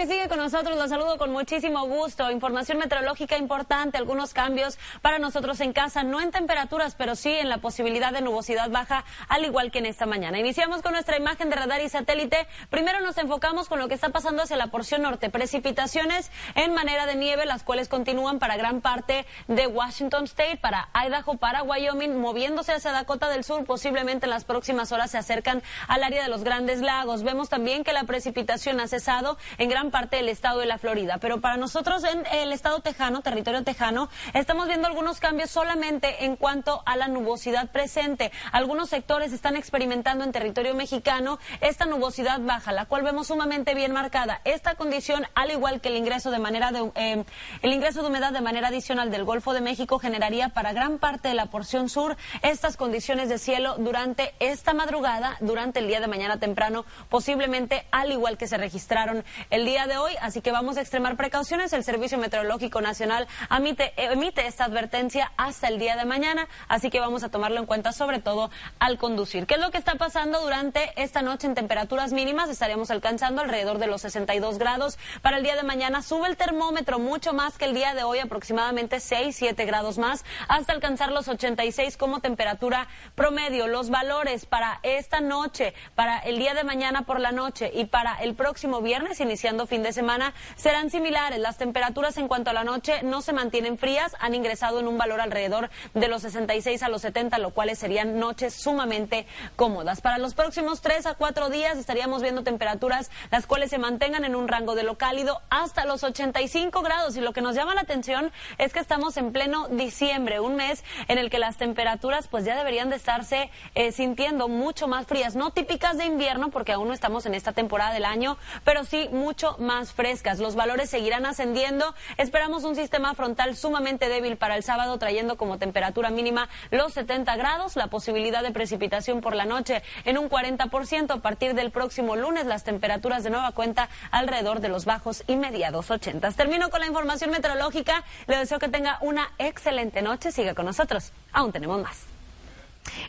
Que 0.02 0.08
sigue 0.08 0.30
con 0.30 0.40
nosotros, 0.40 0.80
los 0.80 0.90
saludo 0.90 1.20
con 1.20 1.32
muchísimo 1.32 1.86
gusto. 1.86 2.32
Información 2.32 2.80
meteorológica 2.80 3.38
importante, 3.38 4.00
algunos 4.00 4.34
cambios 4.34 4.80
para 5.04 5.20
nosotros 5.20 5.60
en 5.60 5.74
casa, 5.74 6.02
no 6.02 6.20
en 6.20 6.32
temperaturas, 6.32 6.96
pero 6.96 7.16
sí 7.16 7.30
en 7.30 7.50
la 7.50 7.60
posibilidad 7.60 8.12
de 8.12 8.22
nubosidad 8.22 8.72
baja, 8.72 9.06
al 9.28 9.46
igual 9.46 9.70
que 9.70 9.78
en 9.78 9.86
esta 9.86 10.08
mañana. 10.08 10.40
Iniciamos 10.40 10.82
con 10.82 10.94
nuestra 10.94 11.18
imagen 11.18 11.52
de 11.52 11.56
radar 11.56 11.82
y 11.82 11.90
satélite. 11.90 12.48
Primero 12.72 13.00
nos 13.02 13.16
enfocamos 13.20 13.70
con 13.70 13.78
lo 13.78 13.88
que 13.88 13.94
está 13.94 14.10
pasando 14.10 14.42
hacia 14.42 14.58
la 14.58 14.68
porción 14.68 15.04
norte. 15.04 15.30
Precipitaciones 15.30 16.32
en 16.56 16.74
manera 16.74 17.06
de 17.06 17.14
nieve, 17.14 17.46
las 17.46 17.62
cuales 17.62 17.88
continúan 17.88 18.40
para 18.40 18.58
gran 18.58 18.82
parte 18.82 19.28
de 19.48 19.68
Washington 19.68 20.24
State, 20.24 20.58
para 20.58 20.90
Idaho, 20.96 21.38
para 21.38 21.62
Wyoming, 21.62 22.20
moviéndose 22.20 22.74
hacia 22.74 22.92
Dakota 22.92 23.30
del 23.30 23.44
Sur. 23.44 23.66
Posiblemente 23.66 24.26
en 24.26 24.32
las 24.32 24.46
próximas 24.46 24.92
horas 24.92 25.12
se 25.12 25.20
acercan 25.20 25.62
al 25.88 26.04
área 26.04 26.24
de 26.24 26.30
los 26.30 26.44
Grandes 26.44 26.82
Lagos. 26.82 27.22
Vemos 27.22 27.50
también 27.50 27.84
que 27.84 27.94
la 27.94 28.06
precipitación 28.06 28.80
cesado 28.88 29.38
en 29.60 29.70
gran 29.70 29.91
parte 29.92 30.16
del 30.16 30.30
estado 30.30 30.60
de 30.60 30.66
la 30.66 30.80
Florida. 30.80 31.20
Pero 31.20 31.40
para 31.40 31.58
nosotros 31.58 32.04
en 32.04 32.26
el 32.34 32.52
estado 32.52 32.80
tejano, 32.80 33.22
territorio 33.22 33.64
tejano, 33.64 34.10
estamos 34.34 34.68
viendo 34.68 34.88
algunos 34.88 35.20
cambios 35.20 35.52
solamente 35.52 36.26
en 36.26 36.36
cuanto 36.36 36.82
a 36.86 36.98
la 36.98 37.08
nubosidad 37.08 37.70
presente. 37.70 38.32
Algunos 38.52 38.90
sectores 38.90 39.32
están 39.34 39.56
experimentando 39.56 40.24
en 40.24 40.32
territorio 40.32 40.74
mexicano 40.74 41.38
esta 41.62 41.86
nubosidad 41.86 42.40
baja, 42.42 42.72
la 42.72 42.86
cual 42.86 43.04
vemos 43.04 43.28
sumamente 43.28 43.76
bien 43.76 43.92
marcada. 43.92 44.42
Esta 44.44 44.74
condición, 44.74 45.28
al 45.36 45.52
igual 45.52 45.80
que 45.80 45.90
el 45.90 45.96
ingreso 45.96 46.32
de 46.32 46.40
manera 46.40 46.72
de, 46.72 46.92
eh, 46.96 47.24
el 47.62 47.74
ingreso 47.74 48.02
de 48.02 48.08
humedad 48.08 48.34
de 48.34 48.42
manera 48.42 48.70
adicional 48.70 49.12
del 49.12 49.26
Golfo 49.26 49.54
de 49.54 49.62
México 49.62 50.00
generaría 50.00 50.50
para 50.50 50.74
gran 50.74 50.98
parte 50.98 51.28
de 51.28 51.36
la 51.36 51.46
porción 51.48 51.88
sur 51.88 52.18
estas 52.42 52.78
condiciones 52.78 53.30
de 53.30 53.38
cielo 53.38 53.76
durante 53.78 54.34
esta 54.40 54.74
madrugada, 54.74 55.38
durante 55.40 55.80
el 55.80 55.88
día 55.88 56.00
de 56.00 56.08
mañana 56.08 56.40
temprano, 56.40 56.84
posiblemente 57.10 57.86
al 57.92 58.12
igual 58.12 58.38
que 58.38 58.48
se 58.48 58.58
registra 58.58 58.72
registraron 58.72 59.24
el 59.50 59.66
de 59.72 59.98
hoy, 59.98 60.12
así 60.20 60.42
que 60.42 60.52
vamos 60.52 60.76
a 60.76 60.82
extremar 60.82 61.16
precauciones. 61.16 61.72
El 61.72 61.86
Servicio 61.86 62.18
Meteorológico 62.18 62.82
Nacional 62.82 63.26
emite, 63.50 63.94
emite 63.96 64.46
esta 64.46 64.66
advertencia 64.66 65.32
hasta 65.38 65.70
el 65.70 65.80
día 65.80 65.96
de 65.96 66.04
mañana, 66.04 66.50
así 66.68 66.90
que 66.90 67.00
vamos 67.00 67.24
a 67.24 67.30
tomarlo 67.30 67.58
en 67.58 67.66
cuenta 67.66 67.94
sobre 67.94 68.20
todo 68.20 68.52
al 68.80 68.98
conducir. 68.98 69.48
¿Qué 69.48 69.54
es 69.54 69.62
lo 69.62 69.72
que 69.72 69.78
está 69.78 69.96
pasando 69.96 70.42
durante 70.42 70.92
esta 71.02 71.22
noche 71.22 71.48
en 71.48 71.56
temperaturas 71.56 72.12
mínimas? 72.12 72.50
Estaríamos 72.50 72.92
alcanzando 72.92 73.42
alrededor 73.42 73.78
de 73.78 73.88
los 73.88 74.02
62 74.02 74.58
grados. 74.58 75.00
Para 75.22 75.38
el 75.38 75.44
día 75.44 75.56
de 75.56 75.64
mañana 75.64 76.02
sube 76.02 76.28
el 76.28 76.36
termómetro 76.36 77.00
mucho 77.00 77.32
más 77.32 77.58
que 77.58 77.64
el 77.64 77.74
día 77.74 77.94
de 77.94 78.04
hoy, 78.04 78.20
aproximadamente 78.20 79.00
6, 79.00 79.34
7 79.34 79.66
grados 79.66 79.98
más, 79.98 80.26
hasta 80.50 80.74
alcanzar 80.74 81.14
los 81.14 81.30
86 81.30 81.96
como 81.96 82.20
temperatura 82.20 82.90
promedio. 83.16 83.68
Los 83.68 83.90
valores 83.90 84.46
para 84.46 84.82
esta 84.84 85.22
noche, 85.22 85.74
para 85.96 86.20
el 86.20 86.38
día 86.40 86.54
de 86.54 86.66
mañana 86.66 87.04
por 87.04 87.22
la 87.22 87.32
noche 87.32 87.72
y 87.74 87.86
para 87.86 88.16
el 88.16 88.36
próximo 88.36 88.82
viernes, 88.82 89.22
iniciando 89.22 89.61
fin 89.68 89.84
de 89.84 89.94
semana, 89.94 90.34
serán 90.56 90.90
similares. 90.90 91.40
Las 91.40 91.58
temperaturas 91.58 92.18
en 92.18 92.28
cuanto 92.28 92.50
a 92.50 92.54
la 92.54 92.64
noche 92.64 93.02
no 93.04 93.22
se 93.22 93.34
mantienen 93.34 93.78
frías, 93.78 94.16
han 94.20 94.36
ingresado 94.36 94.80
en 94.80 94.88
un 94.88 94.98
valor 94.98 95.22
alrededor 95.22 95.70
de 95.94 96.08
los 96.08 96.22
66 96.24 96.84
a 96.84 96.90
los 96.90 97.02
70, 97.02 97.38
lo 97.38 97.52
cuales 97.52 97.80
serían 97.80 98.20
noches 98.20 98.54
sumamente 98.54 99.26
cómodas. 99.56 100.02
Para 100.02 100.18
los 100.18 100.34
próximos 100.34 100.82
tres 100.82 101.06
a 101.06 101.16
cuatro 101.16 101.50
días 101.50 101.78
estaríamos 101.78 102.22
viendo 102.22 102.44
temperaturas 102.44 103.12
las 103.32 103.48
cuales 103.48 103.70
se 103.70 103.78
mantengan 103.78 104.26
en 104.26 104.36
un 104.36 104.48
rango 104.48 104.76
de 104.76 104.84
lo 104.84 104.98
cálido 104.98 105.42
hasta 105.50 105.86
los 105.86 106.04
85 106.04 106.82
grados. 106.82 107.16
Y 107.18 107.22
lo 107.22 107.34
que 107.34 107.42
nos 107.42 107.56
llama 107.56 107.76
la 107.76 107.82
atención 107.82 108.32
es 108.58 108.74
que 108.74 108.80
estamos 108.80 109.18
en 109.18 109.32
pleno 109.32 109.68
diciembre, 109.70 110.40
un 110.40 110.56
mes 110.56 110.84
en 111.08 111.18
el 111.18 111.30
que 111.30 111.40
las 111.40 111.58
temperaturas 111.58 112.28
pues 112.28 112.46
ya 112.46 112.56
deberían 112.56 112.90
de 112.90 112.96
estarse 112.96 113.50
eh, 113.76 113.92
sintiendo 113.92 114.48
mucho 114.48 114.88
más 114.88 115.08
frías, 115.08 115.36
no 115.36 115.52
típicas 115.52 115.98
de 115.98 116.06
invierno 116.06 116.50
porque 116.50 116.74
aún 116.74 116.88
no 116.88 116.94
estamos 116.94 117.26
en 117.26 117.34
esta 117.34 117.52
temporada 117.52 117.94
del 117.94 118.06
año, 118.06 118.38
pero 118.64 118.84
sí 118.84 119.10
mucho 119.12 119.51
más 119.60 119.94
frescas. 119.94 120.40
Los 120.40 120.56
valores 120.56 120.90
seguirán 120.90 121.26
ascendiendo. 121.26 121.94
Esperamos 122.18 122.64
un 122.64 122.76
sistema 122.76 123.14
frontal 123.16 123.56
sumamente 123.56 124.10
débil 124.10 124.38
para 124.38 124.56
el 124.56 124.64
sábado, 124.64 124.98
trayendo 124.98 125.38
como 125.38 125.58
temperatura 125.58 126.10
mínima 126.10 126.50
los 126.70 126.94
70 126.94 127.36
grados, 127.36 127.76
la 127.76 127.88
posibilidad 127.88 128.44
de 128.44 128.52
precipitación 128.52 129.22
por 129.22 129.36
la 129.36 129.46
noche 129.46 129.84
en 130.06 130.18
un 130.18 130.30
40%. 130.30 131.12
A 131.12 131.22
partir 131.22 131.54
del 131.54 131.72
próximo 131.72 132.16
lunes, 132.16 132.46
las 132.46 132.64
temperaturas 132.64 133.24
de 133.24 133.30
nueva 133.30 133.52
cuenta 133.52 133.90
alrededor 134.12 134.60
de 134.60 134.70
los 134.70 134.86
bajos 134.86 135.24
y 135.28 135.36
mediados 135.36 135.92
80. 135.92 136.32
Termino 136.32 136.70
con 136.70 136.80
la 136.80 136.88
información 136.88 137.32
meteorológica. 137.32 138.04
Le 138.28 138.38
deseo 138.38 138.60
que 138.60 138.70
tenga 138.70 138.98
una 139.02 139.32
excelente 139.38 140.02
noche. 140.02 140.32
Siga 140.32 140.54
con 140.54 140.66
nosotros. 140.66 141.12
Aún 141.34 141.52
tenemos 141.52 141.82
más. 141.82 142.21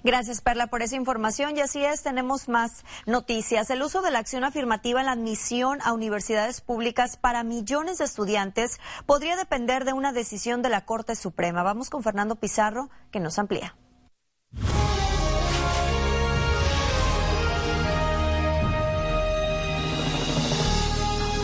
Gracias, 0.05 0.40
Perla, 0.40 0.68
por 0.68 0.83
esa 0.83 0.97
información. 0.97 1.57
Y 1.57 1.61
así 1.61 1.85
es, 1.85 2.03
tenemos 2.03 2.49
más 2.49 2.85
noticias. 3.07 3.71
El 3.71 3.83
uso 3.83 4.03
de 4.03 4.11
la 4.11 4.18
acción 4.18 4.45
afirmativa 4.45 5.01
en 5.01 5.07
la 5.07 5.12
admisión 5.12 5.81
a 5.83 5.92
universidades 5.92 6.61
públicas 6.61 7.16
para 7.16 7.45
millones 7.45 7.99
de 7.99 8.05
estudiantes 8.05 8.81
podría 9.07 9.37
depender 9.37 9.85
de 9.85 9.92
una 9.92 10.12
decisión 10.12 10.62
de 10.62 10.68
la 10.68 10.85
Corte 10.85 11.16
Suprema. 11.16 11.62
Vamos 11.62 11.90
con 11.90 12.03
Fernando 12.03 12.37
Pizarro, 12.37 12.90
que 13.11 13.21
nos 13.21 13.38
amplía. 13.38 13.75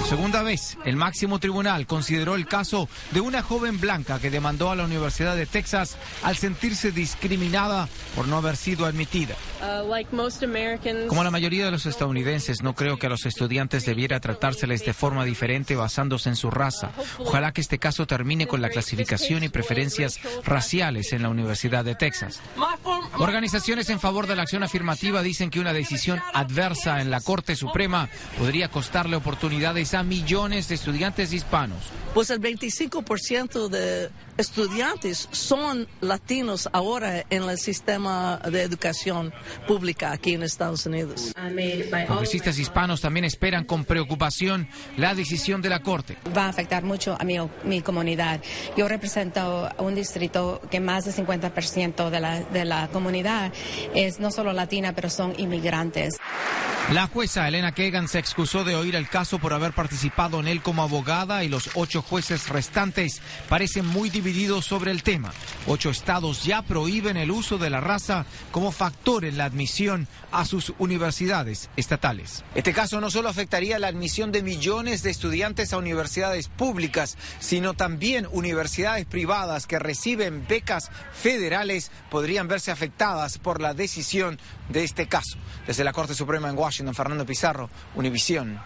Segunda 0.08 0.42
vez, 0.42 0.78
el 0.86 0.96
máximo 0.96 1.38
tribunal 1.38 1.86
consideró 1.86 2.34
el 2.34 2.46
caso 2.46 2.88
de 3.10 3.20
una 3.20 3.42
joven 3.42 3.78
blanca 3.78 4.18
que 4.18 4.30
demandó 4.30 4.70
a 4.70 4.76
la 4.76 4.84
Universidad 4.84 5.36
de 5.36 5.44
Texas 5.44 5.98
al 6.22 6.36
sentirse 6.36 6.92
discriminada 6.92 7.88
por 8.16 8.26
no 8.26 8.38
haber 8.38 8.56
sido 8.56 8.86
admitida. 8.86 9.34
Uh, 9.60 11.08
Como 11.08 11.24
la 11.24 11.30
mayoría 11.30 11.66
de 11.66 11.70
los 11.70 11.84
estadounidenses, 11.84 12.62
no 12.62 12.74
creo 12.74 12.98
que 12.98 13.06
a 13.06 13.10
los 13.10 13.26
estudiantes 13.26 13.84
debiera 13.84 14.18
tratárseles 14.20 14.84
de 14.86 14.94
forma 14.94 15.24
diferente 15.24 15.76
basándose 15.76 16.30
en 16.30 16.36
su 16.36 16.50
raza. 16.50 16.90
Ojalá 17.18 17.52
que 17.52 17.60
este 17.60 17.78
caso 17.78 18.06
termine 18.06 18.46
con 18.46 18.62
la 18.62 18.70
clasificación 18.70 19.42
y 19.42 19.50
preferencias 19.50 20.20
raciales 20.44 21.12
en 21.12 21.22
la 21.22 21.28
Universidad 21.28 21.84
de 21.84 21.94
Texas. 21.94 22.40
Organizaciones 23.16 23.90
en 23.90 23.98
favor 23.98 24.26
de 24.26 24.36
la 24.36 24.42
acción 24.42 24.62
afirmativa 24.62 25.22
dicen 25.22 25.50
que 25.50 25.60
una 25.60 25.72
decisión 25.72 26.20
adversa 26.34 27.00
en 27.00 27.10
la 27.10 27.20
Corte 27.20 27.56
Suprema 27.56 28.08
podría 28.38 28.68
costarle 28.68 29.16
oportunidades 29.16 29.94
a 29.94 30.02
millones 30.02 30.68
de 30.68 30.74
estudiantes 30.74 31.32
hispanos. 31.32 31.78
Pues 32.14 32.30
el 32.30 32.40
25% 32.40 33.68
de 33.68 34.10
estudiantes 34.36 35.28
son 35.32 35.88
latinos 36.00 36.68
ahora 36.72 37.24
en 37.28 37.42
el 37.42 37.58
sistema 37.58 38.40
de 38.50 38.62
educación 38.62 39.32
pública 39.66 40.12
aquí 40.12 40.34
en 40.34 40.42
Estados 40.42 40.86
Unidos. 40.86 41.32
Congresistas 42.06 42.58
hispanos 42.58 43.00
también 43.00 43.24
esperan 43.24 43.64
con 43.64 43.84
preocupación 43.84 44.68
la 44.96 45.14
decisión 45.14 45.60
de 45.60 45.68
la 45.68 45.80
Corte. 45.80 46.16
Va 46.36 46.46
a 46.46 46.48
afectar 46.48 46.84
mucho 46.84 47.16
a 47.18 47.24
mi, 47.24 47.36
mi 47.64 47.82
comunidad. 47.82 48.40
Yo 48.76 48.88
represento 48.88 49.68
un 49.78 49.94
distrito 49.94 50.60
que 50.70 50.80
más 50.80 51.04
del 51.04 51.14
50% 51.26 52.10
de 52.10 52.20
la, 52.20 52.40
de 52.40 52.64
la 52.64 52.88
comunidad 52.88 52.97
es 53.94 54.20
no 54.20 54.30
solo 54.30 54.52
latina, 54.52 54.92
pero 54.94 55.10
son 55.10 55.34
inmigrantes. 55.38 56.16
La 56.92 57.06
jueza 57.06 57.46
Elena 57.46 57.72
Kagan 57.72 58.08
se 58.08 58.18
excusó 58.18 58.64
de 58.64 58.74
oír 58.74 58.96
el 58.96 59.10
caso 59.10 59.38
por 59.38 59.52
haber 59.52 59.72
participado 59.72 60.40
en 60.40 60.48
él 60.48 60.62
como 60.62 60.82
abogada 60.82 61.44
y 61.44 61.48
los 61.50 61.68
ocho 61.74 62.00
jueces 62.00 62.48
restantes 62.48 63.20
parecen 63.46 63.84
muy 63.84 64.08
divididos 64.08 64.64
sobre 64.64 64.90
el 64.90 65.02
tema. 65.02 65.34
Ocho 65.66 65.90
estados 65.90 66.44
ya 66.44 66.62
prohíben 66.62 67.18
el 67.18 67.30
uso 67.30 67.58
de 67.58 67.68
la 67.68 67.82
raza 67.82 68.24
como 68.52 68.72
factor 68.72 69.26
en 69.26 69.36
la 69.36 69.44
admisión 69.44 70.08
a 70.32 70.46
sus 70.46 70.72
universidades 70.78 71.68
estatales. 71.76 72.42
Este 72.54 72.72
caso 72.72 73.02
no 73.02 73.10
solo 73.10 73.28
afectaría 73.28 73.78
la 73.78 73.88
admisión 73.88 74.32
de 74.32 74.42
millones 74.42 75.02
de 75.02 75.10
estudiantes 75.10 75.74
a 75.74 75.78
universidades 75.78 76.48
públicas, 76.48 77.18
sino 77.38 77.74
también 77.74 78.26
universidades 78.32 79.04
privadas 79.04 79.66
que 79.66 79.78
reciben 79.78 80.46
becas 80.48 80.90
federales 81.12 81.90
podrían 82.10 82.48
verse 82.48 82.70
afectadas 82.70 82.87
por 83.42 83.60
la 83.60 83.74
decisión 83.74 84.38
de 84.68 84.84
este 84.84 85.06
caso. 85.06 85.38
Desde 85.66 85.84
la 85.84 85.92
Corte 85.92 86.14
Suprema 86.14 86.48
en 86.48 86.58
Washington, 86.58 86.94
Fernando 86.94 87.26
Pizarro, 87.26 87.70
Univisión. 87.94 88.60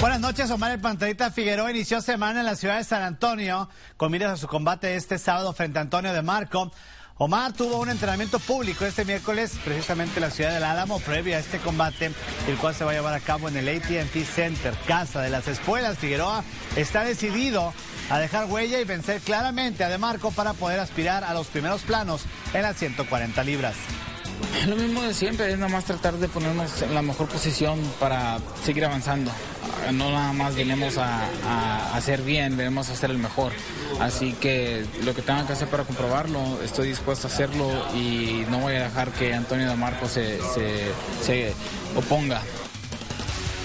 Buenas 0.00 0.20
noches, 0.20 0.50
Omar 0.50 0.72
el 0.72 0.80
Panterita 0.80 1.30
Figueroa 1.30 1.70
inició 1.70 2.02
semana 2.02 2.40
en 2.40 2.46
la 2.46 2.54
ciudad 2.54 2.76
de 2.76 2.84
San 2.84 3.02
Antonio 3.02 3.68
con 3.96 4.12
miras 4.12 4.32
a 4.32 4.36
su 4.36 4.46
combate 4.46 4.94
este 4.94 5.18
sábado 5.18 5.52
frente 5.54 5.78
a 5.78 5.82
Antonio 5.82 6.12
de 6.12 6.22
Marco. 6.22 6.70
Omar 7.18 7.54
tuvo 7.54 7.80
un 7.80 7.88
entrenamiento 7.88 8.38
público 8.38 8.84
este 8.84 9.06
miércoles, 9.06 9.58
precisamente 9.64 10.16
en 10.16 10.20
la 10.20 10.30
ciudad 10.30 10.52
del 10.52 10.64
Álamo, 10.64 11.00
previo 11.00 11.34
a 11.34 11.38
este 11.38 11.58
combate, 11.58 12.12
el 12.46 12.56
cual 12.58 12.74
se 12.74 12.84
va 12.84 12.90
a 12.90 12.94
llevar 12.94 13.14
a 13.14 13.20
cabo 13.20 13.48
en 13.48 13.56
el 13.56 13.68
ATT 13.68 14.14
Center, 14.26 14.74
Casa 14.86 15.22
de 15.22 15.30
las 15.30 15.48
Espuelas. 15.48 15.96
Figueroa 15.96 16.44
está 16.76 17.04
decidido 17.04 17.72
a 18.10 18.18
dejar 18.18 18.46
huella 18.46 18.80
y 18.80 18.84
vencer 18.84 19.20
claramente 19.20 19.84
a 19.84 19.88
De 19.88 19.98
Marco 19.98 20.30
para 20.30 20.52
poder 20.52 20.80
aspirar 20.80 21.24
a 21.24 21.34
los 21.34 21.46
primeros 21.48 21.82
planos 21.82 22.22
en 22.54 22.62
las 22.62 22.76
140 22.76 23.42
libras. 23.44 23.74
Lo 24.66 24.76
mismo 24.76 25.02
de 25.02 25.14
siempre, 25.14 25.50
es 25.50 25.58
nada 25.58 25.70
más 25.70 25.84
tratar 25.84 26.14
de 26.14 26.28
ponernos 26.28 26.82
en 26.82 26.94
la 26.94 27.02
mejor 27.02 27.28
posición 27.28 27.80
para 28.00 28.38
seguir 28.64 28.84
avanzando. 28.84 29.30
No 29.92 30.10
nada 30.10 30.32
más 30.32 30.56
venimos 30.56 30.98
a, 30.98 31.94
hacer 31.94 32.22
bien, 32.22 32.56
venimos 32.56 32.88
a 32.90 32.92
hacer 32.92 33.10
el 33.10 33.18
mejor. 33.18 33.52
Así 34.00 34.32
que 34.34 34.84
lo 35.04 35.14
que 35.14 35.22
tenga 35.22 35.46
que 35.46 35.52
hacer 35.52 35.68
para 35.68 35.84
comprobarlo, 35.84 36.60
estoy 36.62 36.88
dispuesto 36.88 37.28
a 37.28 37.30
hacerlo 37.30 37.70
y 37.94 38.44
no 38.50 38.58
voy 38.58 38.74
a 38.74 38.84
dejar 38.84 39.10
que 39.12 39.32
Antonio 39.32 39.68
de 39.68 39.76
Marco 39.76 40.08
se, 40.08 40.38
se, 40.54 40.92
se 41.22 41.54
oponga. 41.94 42.42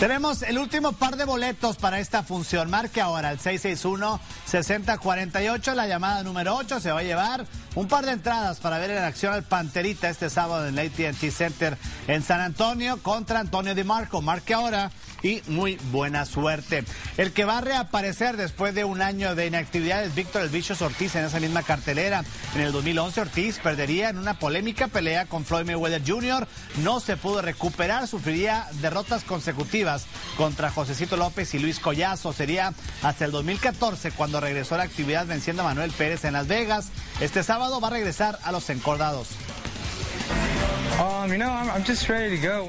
Tenemos 0.01 0.41
el 0.41 0.57
último 0.57 0.93
par 0.93 1.15
de 1.15 1.25
boletos 1.25 1.77
para 1.77 1.99
esta 1.99 2.23
función. 2.23 2.71
Marque 2.71 3.01
ahora 3.01 3.29
el 3.29 3.37
661-6048, 3.37 5.75
la 5.75 5.85
llamada 5.85 6.23
número 6.23 6.55
8. 6.55 6.79
Se 6.79 6.91
va 6.91 7.01
a 7.01 7.03
llevar 7.03 7.45
un 7.75 7.87
par 7.87 8.05
de 8.05 8.11
entradas 8.11 8.59
para 8.59 8.79
ver 8.79 8.91
en 8.91 9.03
acción 9.03 9.33
al 9.33 9.43
Panterita 9.43 10.09
este 10.09 10.29
sábado 10.29 10.67
en 10.67 10.77
el 10.77 10.87
ATT 10.87 11.31
Center 11.31 11.77
en 12.07 12.23
San 12.23 12.41
Antonio 12.41 13.01
contra 13.01 13.39
Antonio 13.39 13.75
Di 13.75 13.83
Marco. 13.83 14.21
Marque 14.21 14.53
ahora 14.53 14.91
y 15.23 15.41
muy 15.47 15.77
buena 15.91 16.25
suerte. 16.25 16.83
El 17.17 17.31
que 17.31 17.45
va 17.45 17.59
a 17.59 17.61
reaparecer 17.61 18.37
después 18.37 18.73
de 18.73 18.83
un 18.83 19.01
año 19.01 19.35
de 19.35 19.47
inactividad 19.47 20.03
es 20.03 20.15
Víctor 20.15 20.43
El 20.43 20.63
Ortiz 20.81 21.15
en 21.15 21.25
esa 21.25 21.39
misma 21.39 21.63
cartelera. 21.63 22.23
En 22.55 22.61
el 22.61 22.71
2011 22.71 23.21
Ortiz 23.21 23.59
perdería 23.59 24.09
en 24.09 24.17
una 24.17 24.39
polémica 24.39 24.87
pelea 24.87 25.25
con 25.25 25.45
Floyd 25.45 25.65
Mayweather 25.65 26.01
Jr. 26.05 26.47
No 26.83 26.99
se 26.99 27.17
pudo 27.17 27.41
recuperar, 27.41 28.07
sufriría 28.07 28.67
derrotas 28.81 29.23
consecutivas 29.23 30.05
contra 30.37 30.71
Josecito 30.71 31.17
López 31.17 31.53
y 31.53 31.59
Luis 31.59 31.79
Collazo. 31.79 32.33
Sería 32.33 32.73
hasta 33.03 33.25
el 33.25 33.31
2014 33.31 34.11
cuando 34.11 34.39
regresó 34.39 34.75
a 34.75 34.79
la 34.79 34.83
actividad 34.85 35.25
venciendo 35.25 35.61
a 35.61 35.65
Manuel 35.65 35.91
Pérez 35.91 36.25
en 36.25 36.33
Las 36.33 36.47
Vegas. 36.47 36.89
Este 37.19 37.43
sábado 37.43 37.60
va 37.69 37.87
a 37.87 37.91
regresar 37.91 38.39
a 38.43 38.51
los 38.51 38.69
encordados. 38.69 39.27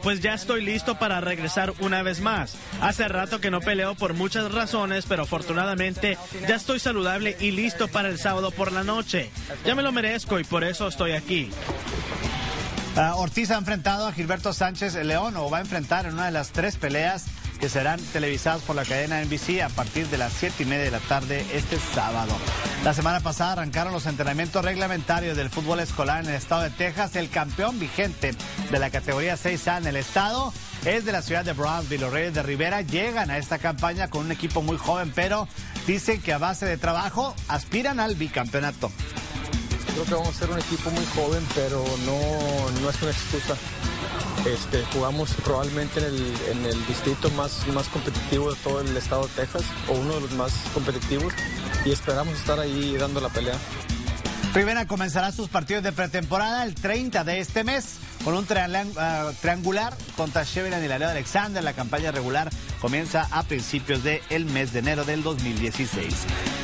Pues 0.02 0.20
ya 0.20 0.34
estoy 0.34 0.62
listo 0.62 0.98
para 0.98 1.20
regresar 1.20 1.72
una 1.80 2.02
vez 2.02 2.20
más. 2.20 2.54
Hace 2.80 3.08
rato 3.08 3.40
que 3.40 3.50
no 3.50 3.60
peleo 3.60 3.94
por 3.94 4.14
muchas 4.14 4.52
razones, 4.52 5.06
pero 5.08 5.24
afortunadamente 5.24 6.18
ya 6.48 6.56
estoy 6.56 6.78
saludable 6.78 7.36
y 7.40 7.50
listo 7.50 7.88
para 7.88 8.08
el 8.08 8.18
sábado 8.18 8.50
por 8.50 8.72
la 8.72 8.84
noche. 8.84 9.30
Ya 9.64 9.74
me 9.74 9.82
lo 9.82 9.92
merezco 9.92 10.38
y 10.38 10.44
por 10.44 10.64
eso 10.64 10.88
estoy 10.88 11.12
aquí. 11.12 11.50
Ah, 12.96 13.14
Ortiz 13.16 13.50
ha 13.50 13.56
enfrentado 13.56 14.06
a 14.06 14.12
Gilberto 14.12 14.52
Sánchez 14.52 14.94
León 14.94 15.36
o 15.36 15.48
va 15.48 15.58
a 15.58 15.62
enfrentar 15.62 16.06
en 16.06 16.14
una 16.14 16.26
de 16.26 16.32
las 16.32 16.50
tres 16.52 16.76
peleas 16.76 17.24
que 17.62 17.68
serán 17.68 18.00
televisadas 18.12 18.60
por 18.62 18.74
la 18.74 18.84
cadena 18.84 19.22
NBC 19.22 19.62
a 19.62 19.68
partir 19.68 20.08
de 20.08 20.18
las 20.18 20.32
7 20.32 20.64
y 20.64 20.66
media 20.66 20.82
de 20.82 20.90
la 20.90 20.98
tarde 20.98 21.46
este 21.52 21.78
sábado. 21.94 22.32
La 22.82 22.92
semana 22.92 23.20
pasada 23.20 23.52
arrancaron 23.52 23.92
los 23.92 24.06
entrenamientos 24.06 24.64
reglamentarios 24.64 25.36
del 25.36 25.48
fútbol 25.48 25.78
escolar 25.78 26.24
en 26.24 26.30
el 26.30 26.34
estado 26.34 26.62
de 26.62 26.70
Texas. 26.70 27.14
El 27.14 27.30
campeón 27.30 27.78
vigente 27.78 28.34
de 28.68 28.78
la 28.80 28.90
categoría 28.90 29.36
6A 29.36 29.78
en 29.78 29.86
el 29.86 29.94
estado 29.94 30.52
es 30.84 31.04
de 31.04 31.12
la 31.12 31.22
ciudad 31.22 31.44
de 31.44 31.52
Brownsville. 31.52 32.00
Los 32.00 32.12
Reyes 32.12 32.34
de 32.34 32.42
Rivera 32.42 32.80
llegan 32.80 33.30
a 33.30 33.38
esta 33.38 33.58
campaña 33.58 34.10
con 34.10 34.24
un 34.24 34.32
equipo 34.32 34.60
muy 34.60 34.76
joven, 34.76 35.12
pero 35.14 35.46
dicen 35.86 36.20
que 36.20 36.32
a 36.32 36.38
base 36.38 36.66
de 36.66 36.78
trabajo 36.78 37.32
aspiran 37.46 38.00
al 38.00 38.16
bicampeonato. 38.16 38.90
Creo 39.92 40.04
que 40.04 40.14
vamos 40.14 40.30
a 40.30 40.38
ser 40.40 40.50
un 40.50 40.58
equipo 40.58 40.90
muy 40.90 41.06
joven, 41.14 41.46
pero 41.54 41.84
no, 42.06 42.80
no 42.80 42.90
es 42.90 43.02
una 43.02 43.12
excusa. 43.12 43.54
Este, 44.46 44.82
jugamos 44.92 45.32
probablemente 45.44 46.00
en 46.00 46.06
el, 46.06 46.36
en 46.50 46.66
el 46.66 46.86
distrito 46.86 47.30
más, 47.30 47.66
más 47.68 47.88
competitivo 47.88 48.52
de 48.52 48.58
todo 48.60 48.80
el 48.80 48.96
estado 48.96 49.26
de 49.28 49.34
Texas, 49.34 49.62
o 49.88 49.92
uno 49.92 50.14
de 50.14 50.20
los 50.22 50.32
más 50.32 50.52
competitivos, 50.74 51.32
y 51.84 51.92
esperamos 51.92 52.34
estar 52.34 52.58
ahí 52.58 52.96
dando 52.96 53.20
la 53.20 53.28
pelea. 53.28 53.56
Rivera 54.52 54.86
comenzará 54.86 55.32
sus 55.32 55.48
partidos 55.48 55.82
de 55.82 55.92
pretemporada 55.92 56.64
el 56.64 56.74
30 56.74 57.24
de 57.24 57.38
este 57.38 57.64
mes 57.64 57.96
con 58.24 58.34
un 58.34 58.46
ah, 58.96 59.30
triangular 59.40 59.96
contra 60.16 60.44
Shevland 60.44 60.84
y 60.84 60.88
la 60.88 60.98
Leo 60.98 61.08
Alexander. 61.08 61.62
La 61.62 61.72
campaña 61.72 62.12
regular 62.12 62.50
comienza 62.80 63.26
a 63.30 63.42
principios 63.42 64.02
del 64.02 64.44
mes 64.46 64.72
de 64.72 64.80
enero 64.80 65.04
del 65.04 65.22
2016. 65.22 66.14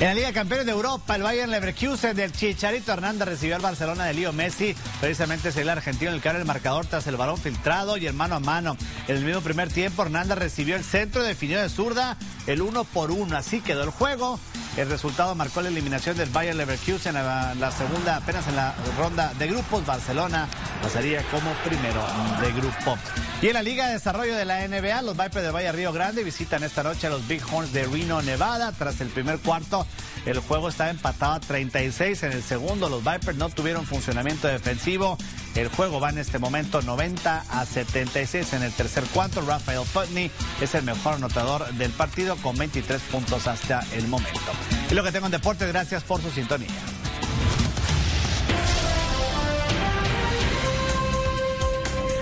En 0.01 0.07
la 0.07 0.15
Liga 0.15 0.33
Campeones 0.33 0.67
de 0.67 0.73
Europa, 0.73 1.17
el 1.17 1.23
Bayern 1.23 1.51
Leverkusen 1.51 2.17
del 2.17 2.33
Chicharito 2.33 2.93
Hernández 2.93 3.29
recibió 3.29 3.57
al 3.57 3.63
Barcelona 3.63 4.05
de 4.05 4.15
Lío 4.15 4.33
Messi. 4.33 4.75
Precisamente 5.01 5.49
es 5.51 5.57
el 5.57 5.69
argentino 5.69 6.13
el 6.13 6.21
que 6.21 6.29
abre 6.29 6.41
el 6.41 6.47
marcador 6.47 6.87
tras 6.87 7.07
el 7.07 7.17
balón 7.17 7.39
filtrado 7.39 7.97
y 7.97 8.07
el 8.07 8.15
mano 8.15 8.37
a 8.37 8.41
mano. 8.41 8.77
En 9.07 9.17
el 9.17 9.25
mismo 9.25 9.41
primer 9.41 9.69
tiempo, 9.69 10.03
Hernández 10.03 10.39
recibió 10.39 10.77
el 10.77 10.85
centro, 10.85 11.23
definió 11.23 11.61
de 11.61 11.69
zurda 11.69 12.17
el 12.47 12.63
uno 12.63 12.85
por 12.85 13.11
uno. 13.11 13.37
Así 13.37 13.61
quedó 13.61 13.83
el 13.83 13.91
juego. 13.91 14.39
El 14.79 14.89
resultado 14.89 15.35
marcó 15.35 15.61
la 15.61 15.71
eliminación 15.71 16.17
del 16.17 16.31
Bayern 16.31 16.57
Leverkusen 16.57 17.17
en 17.17 17.25
la, 17.25 17.73
segunda, 17.77 18.15
apenas 18.15 18.47
en 18.47 18.55
la 18.55 18.77
ronda 18.97 19.33
de 19.37 19.49
grupos. 19.49 19.85
Barcelona 19.85 20.47
pasaría 20.81 21.21
como 21.33 21.51
primero 21.65 22.01
de 22.41 22.53
grupo. 22.53 22.97
Y 23.43 23.49
en 23.49 23.55
la 23.55 23.63
Liga 23.65 23.89
de 23.89 23.95
Desarrollo 23.95 24.37
de 24.37 24.45
la 24.45 24.69
NBA, 24.69 25.03
los 25.03 25.17
Vipers 25.17 25.43
de 25.43 25.51
Valle 25.51 25.73
Río 25.73 25.93
Grande 25.93 26.23
visitan 26.23 26.63
esta 26.63 26.85
noche 26.85 27.09
a 27.09 27.11
los 27.11 27.27
Big 27.27 27.43
Horns 27.53 27.73
de 27.73 27.87
Reno, 27.87 28.23
Nevada. 28.23 28.71
Tras 28.71 29.01
el 29.01 29.09
primer 29.09 29.41
cuarto, 29.41 29.85
el 30.27 30.39
juego 30.39 30.69
estaba 30.69 30.91
empatado 30.91 31.33
a 31.33 31.41
36. 31.41 32.23
En 32.23 32.33
el 32.33 32.43
segundo, 32.45 32.89
los 32.89 33.03
Vipers 33.03 33.37
no 33.37 33.49
tuvieron 33.49 33.85
funcionamiento 33.85 34.47
defensivo. 34.47 35.19
El 35.59 35.67
juego 35.67 35.99
va 35.99 36.11
en 36.11 36.19
este 36.19 36.39
momento 36.39 36.83
90 36.83 37.45
a 37.51 37.67
76 37.67 38.53
en 38.53 38.63
el 38.63 38.73
tercer 38.73 39.03
cuarto. 39.13 39.41
Rafael 39.41 39.83
Putney 39.93 40.31
es 40.61 40.73
el 40.77 40.85
mejor 40.85 41.15
anotador 41.15 41.67
del 41.73 41.91
partido 41.91 42.37
con 42.37 42.57
23 42.57 43.03
puntos 43.03 43.49
hasta 43.49 43.85
el 43.93 44.07
momento. 44.07 44.53
Y 44.89 44.95
lo 44.95 45.03
que 45.03 45.11
tengo 45.11 45.27
en 45.27 45.33
deporte, 45.33 45.67
gracias 45.67 46.05
por 46.05 46.23
su 46.23 46.31
sintonía. 46.31 46.69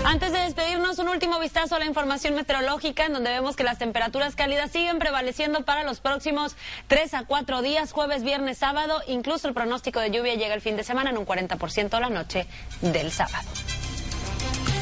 Antes 0.03 0.31
de 0.31 0.45
un 0.99 1.09
último 1.09 1.39
vistazo 1.39 1.75
a 1.75 1.79
la 1.79 1.85
información 1.85 2.33
meteorológica, 2.35 3.05
en 3.05 3.13
donde 3.13 3.29
vemos 3.29 3.55
que 3.55 3.63
las 3.63 3.77
temperaturas 3.77 4.35
cálidas 4.35 4.71
siguen 4.71 4.99
prevaleciendo 4.99 5.63
para 5.63 5.83
los 5.83 5.99
próximos 5.99 6.55
3 6.87 7.13
a 7.13 7.23
4 7.25 7.61
días, 7.61 7.91
jueves, 7.91 8.23
viernes, 8.23 8.57
sábado. 8.57 9.01
Incluso 9.07 9.47
el 9.47 9.53
pronóstico 9.53 9.99
de 9.99 10.11
lluvia 10.11 10.35
llega 10.35 10.53
el 10.53 10.61
fin 10.61 10.77
de 10.77 10.83
semana 10.83 11.09
en 11.09 11.17
un 11.17 11.25
40% 11.25 11.99
la 11.99 12.09
noche 12.09 12.47
del 12.81 13.11
sábado. 13.11 13.47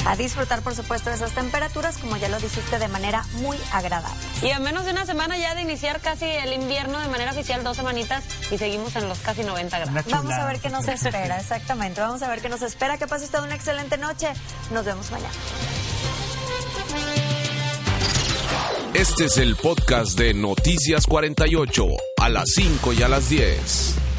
A 0.05 0.15
disfrutar, 0.15 0.61
por 0.61 0.75
supuesto, 0.75 1.09
de 1.09 1.15
esas 1.15 1.31
temperaturas, 1.31 1.97
como 1.97 2.17
ya 2.17 2.29
lo 2.29 2.39
dijiste, 2.39 2.79
de 2.79 2.87
manera 2.87 3.25
muy 3.33 3.57
agradable. 3.71 4.17
Y 4.41 4.51
a 4.51 4.59
menos 4.59 4.85
de 4.85 4.91
una 4.91 5.05
semana 5.05 5.37
ya 5.37 5.55
de 5.55 5.61
iniciar 5.61 5.99
casi 5.99 6.25
el 6.25 6.53
invierno 6.53 6.99
de 6.99 7.07
manera 7.07 7.31
oficial, 7.31 7.63
dos 7.63 7.77
semanitas, 7.77 8.23
y 8.51 8.57
seguimos 8.57 8.95
en 8.95 9.09
los 9.09 9.19
casi 9.19 9.43
90 9.43 9.79
grados. 9.79 10.05
Vamos 10.11 10.33
a 10.33 10.45
ver 10.45 10.59
qué 10.59 10.69
nos 10.69 10.87
espera, 10.87 11.39
exactamente. 11.39 12.01
Vamos 12.01 12.21
a 12.21 12.29
ver 12.29 12.41
qué 12.41 12.49
nos 12.49 12.61
espera. 12.61 12.97
Que 12.97 13.07
pase 13.07 13.25
usted 13.25 13.39
una 13.39 13.55
excelente 13.55 13.97
noche. 13.97 14.27
Nos 14.71 14.85
vemos 14.85 15.09
mañana. 15.11 15.33
Este 18.93 19.25
es 19.25 19.37
el 19.37 19.55
podcast 19.57 20.17
de 20.17 20.33
Noticias 20.33 21.05
48, 21.05 21.85
a 22.21 22.29
las 22.29 22.45
5 22.55 22.93
y 22.93 23.03
a 23.03 23.09
las 23.09 23.29
10. 23.29 24.14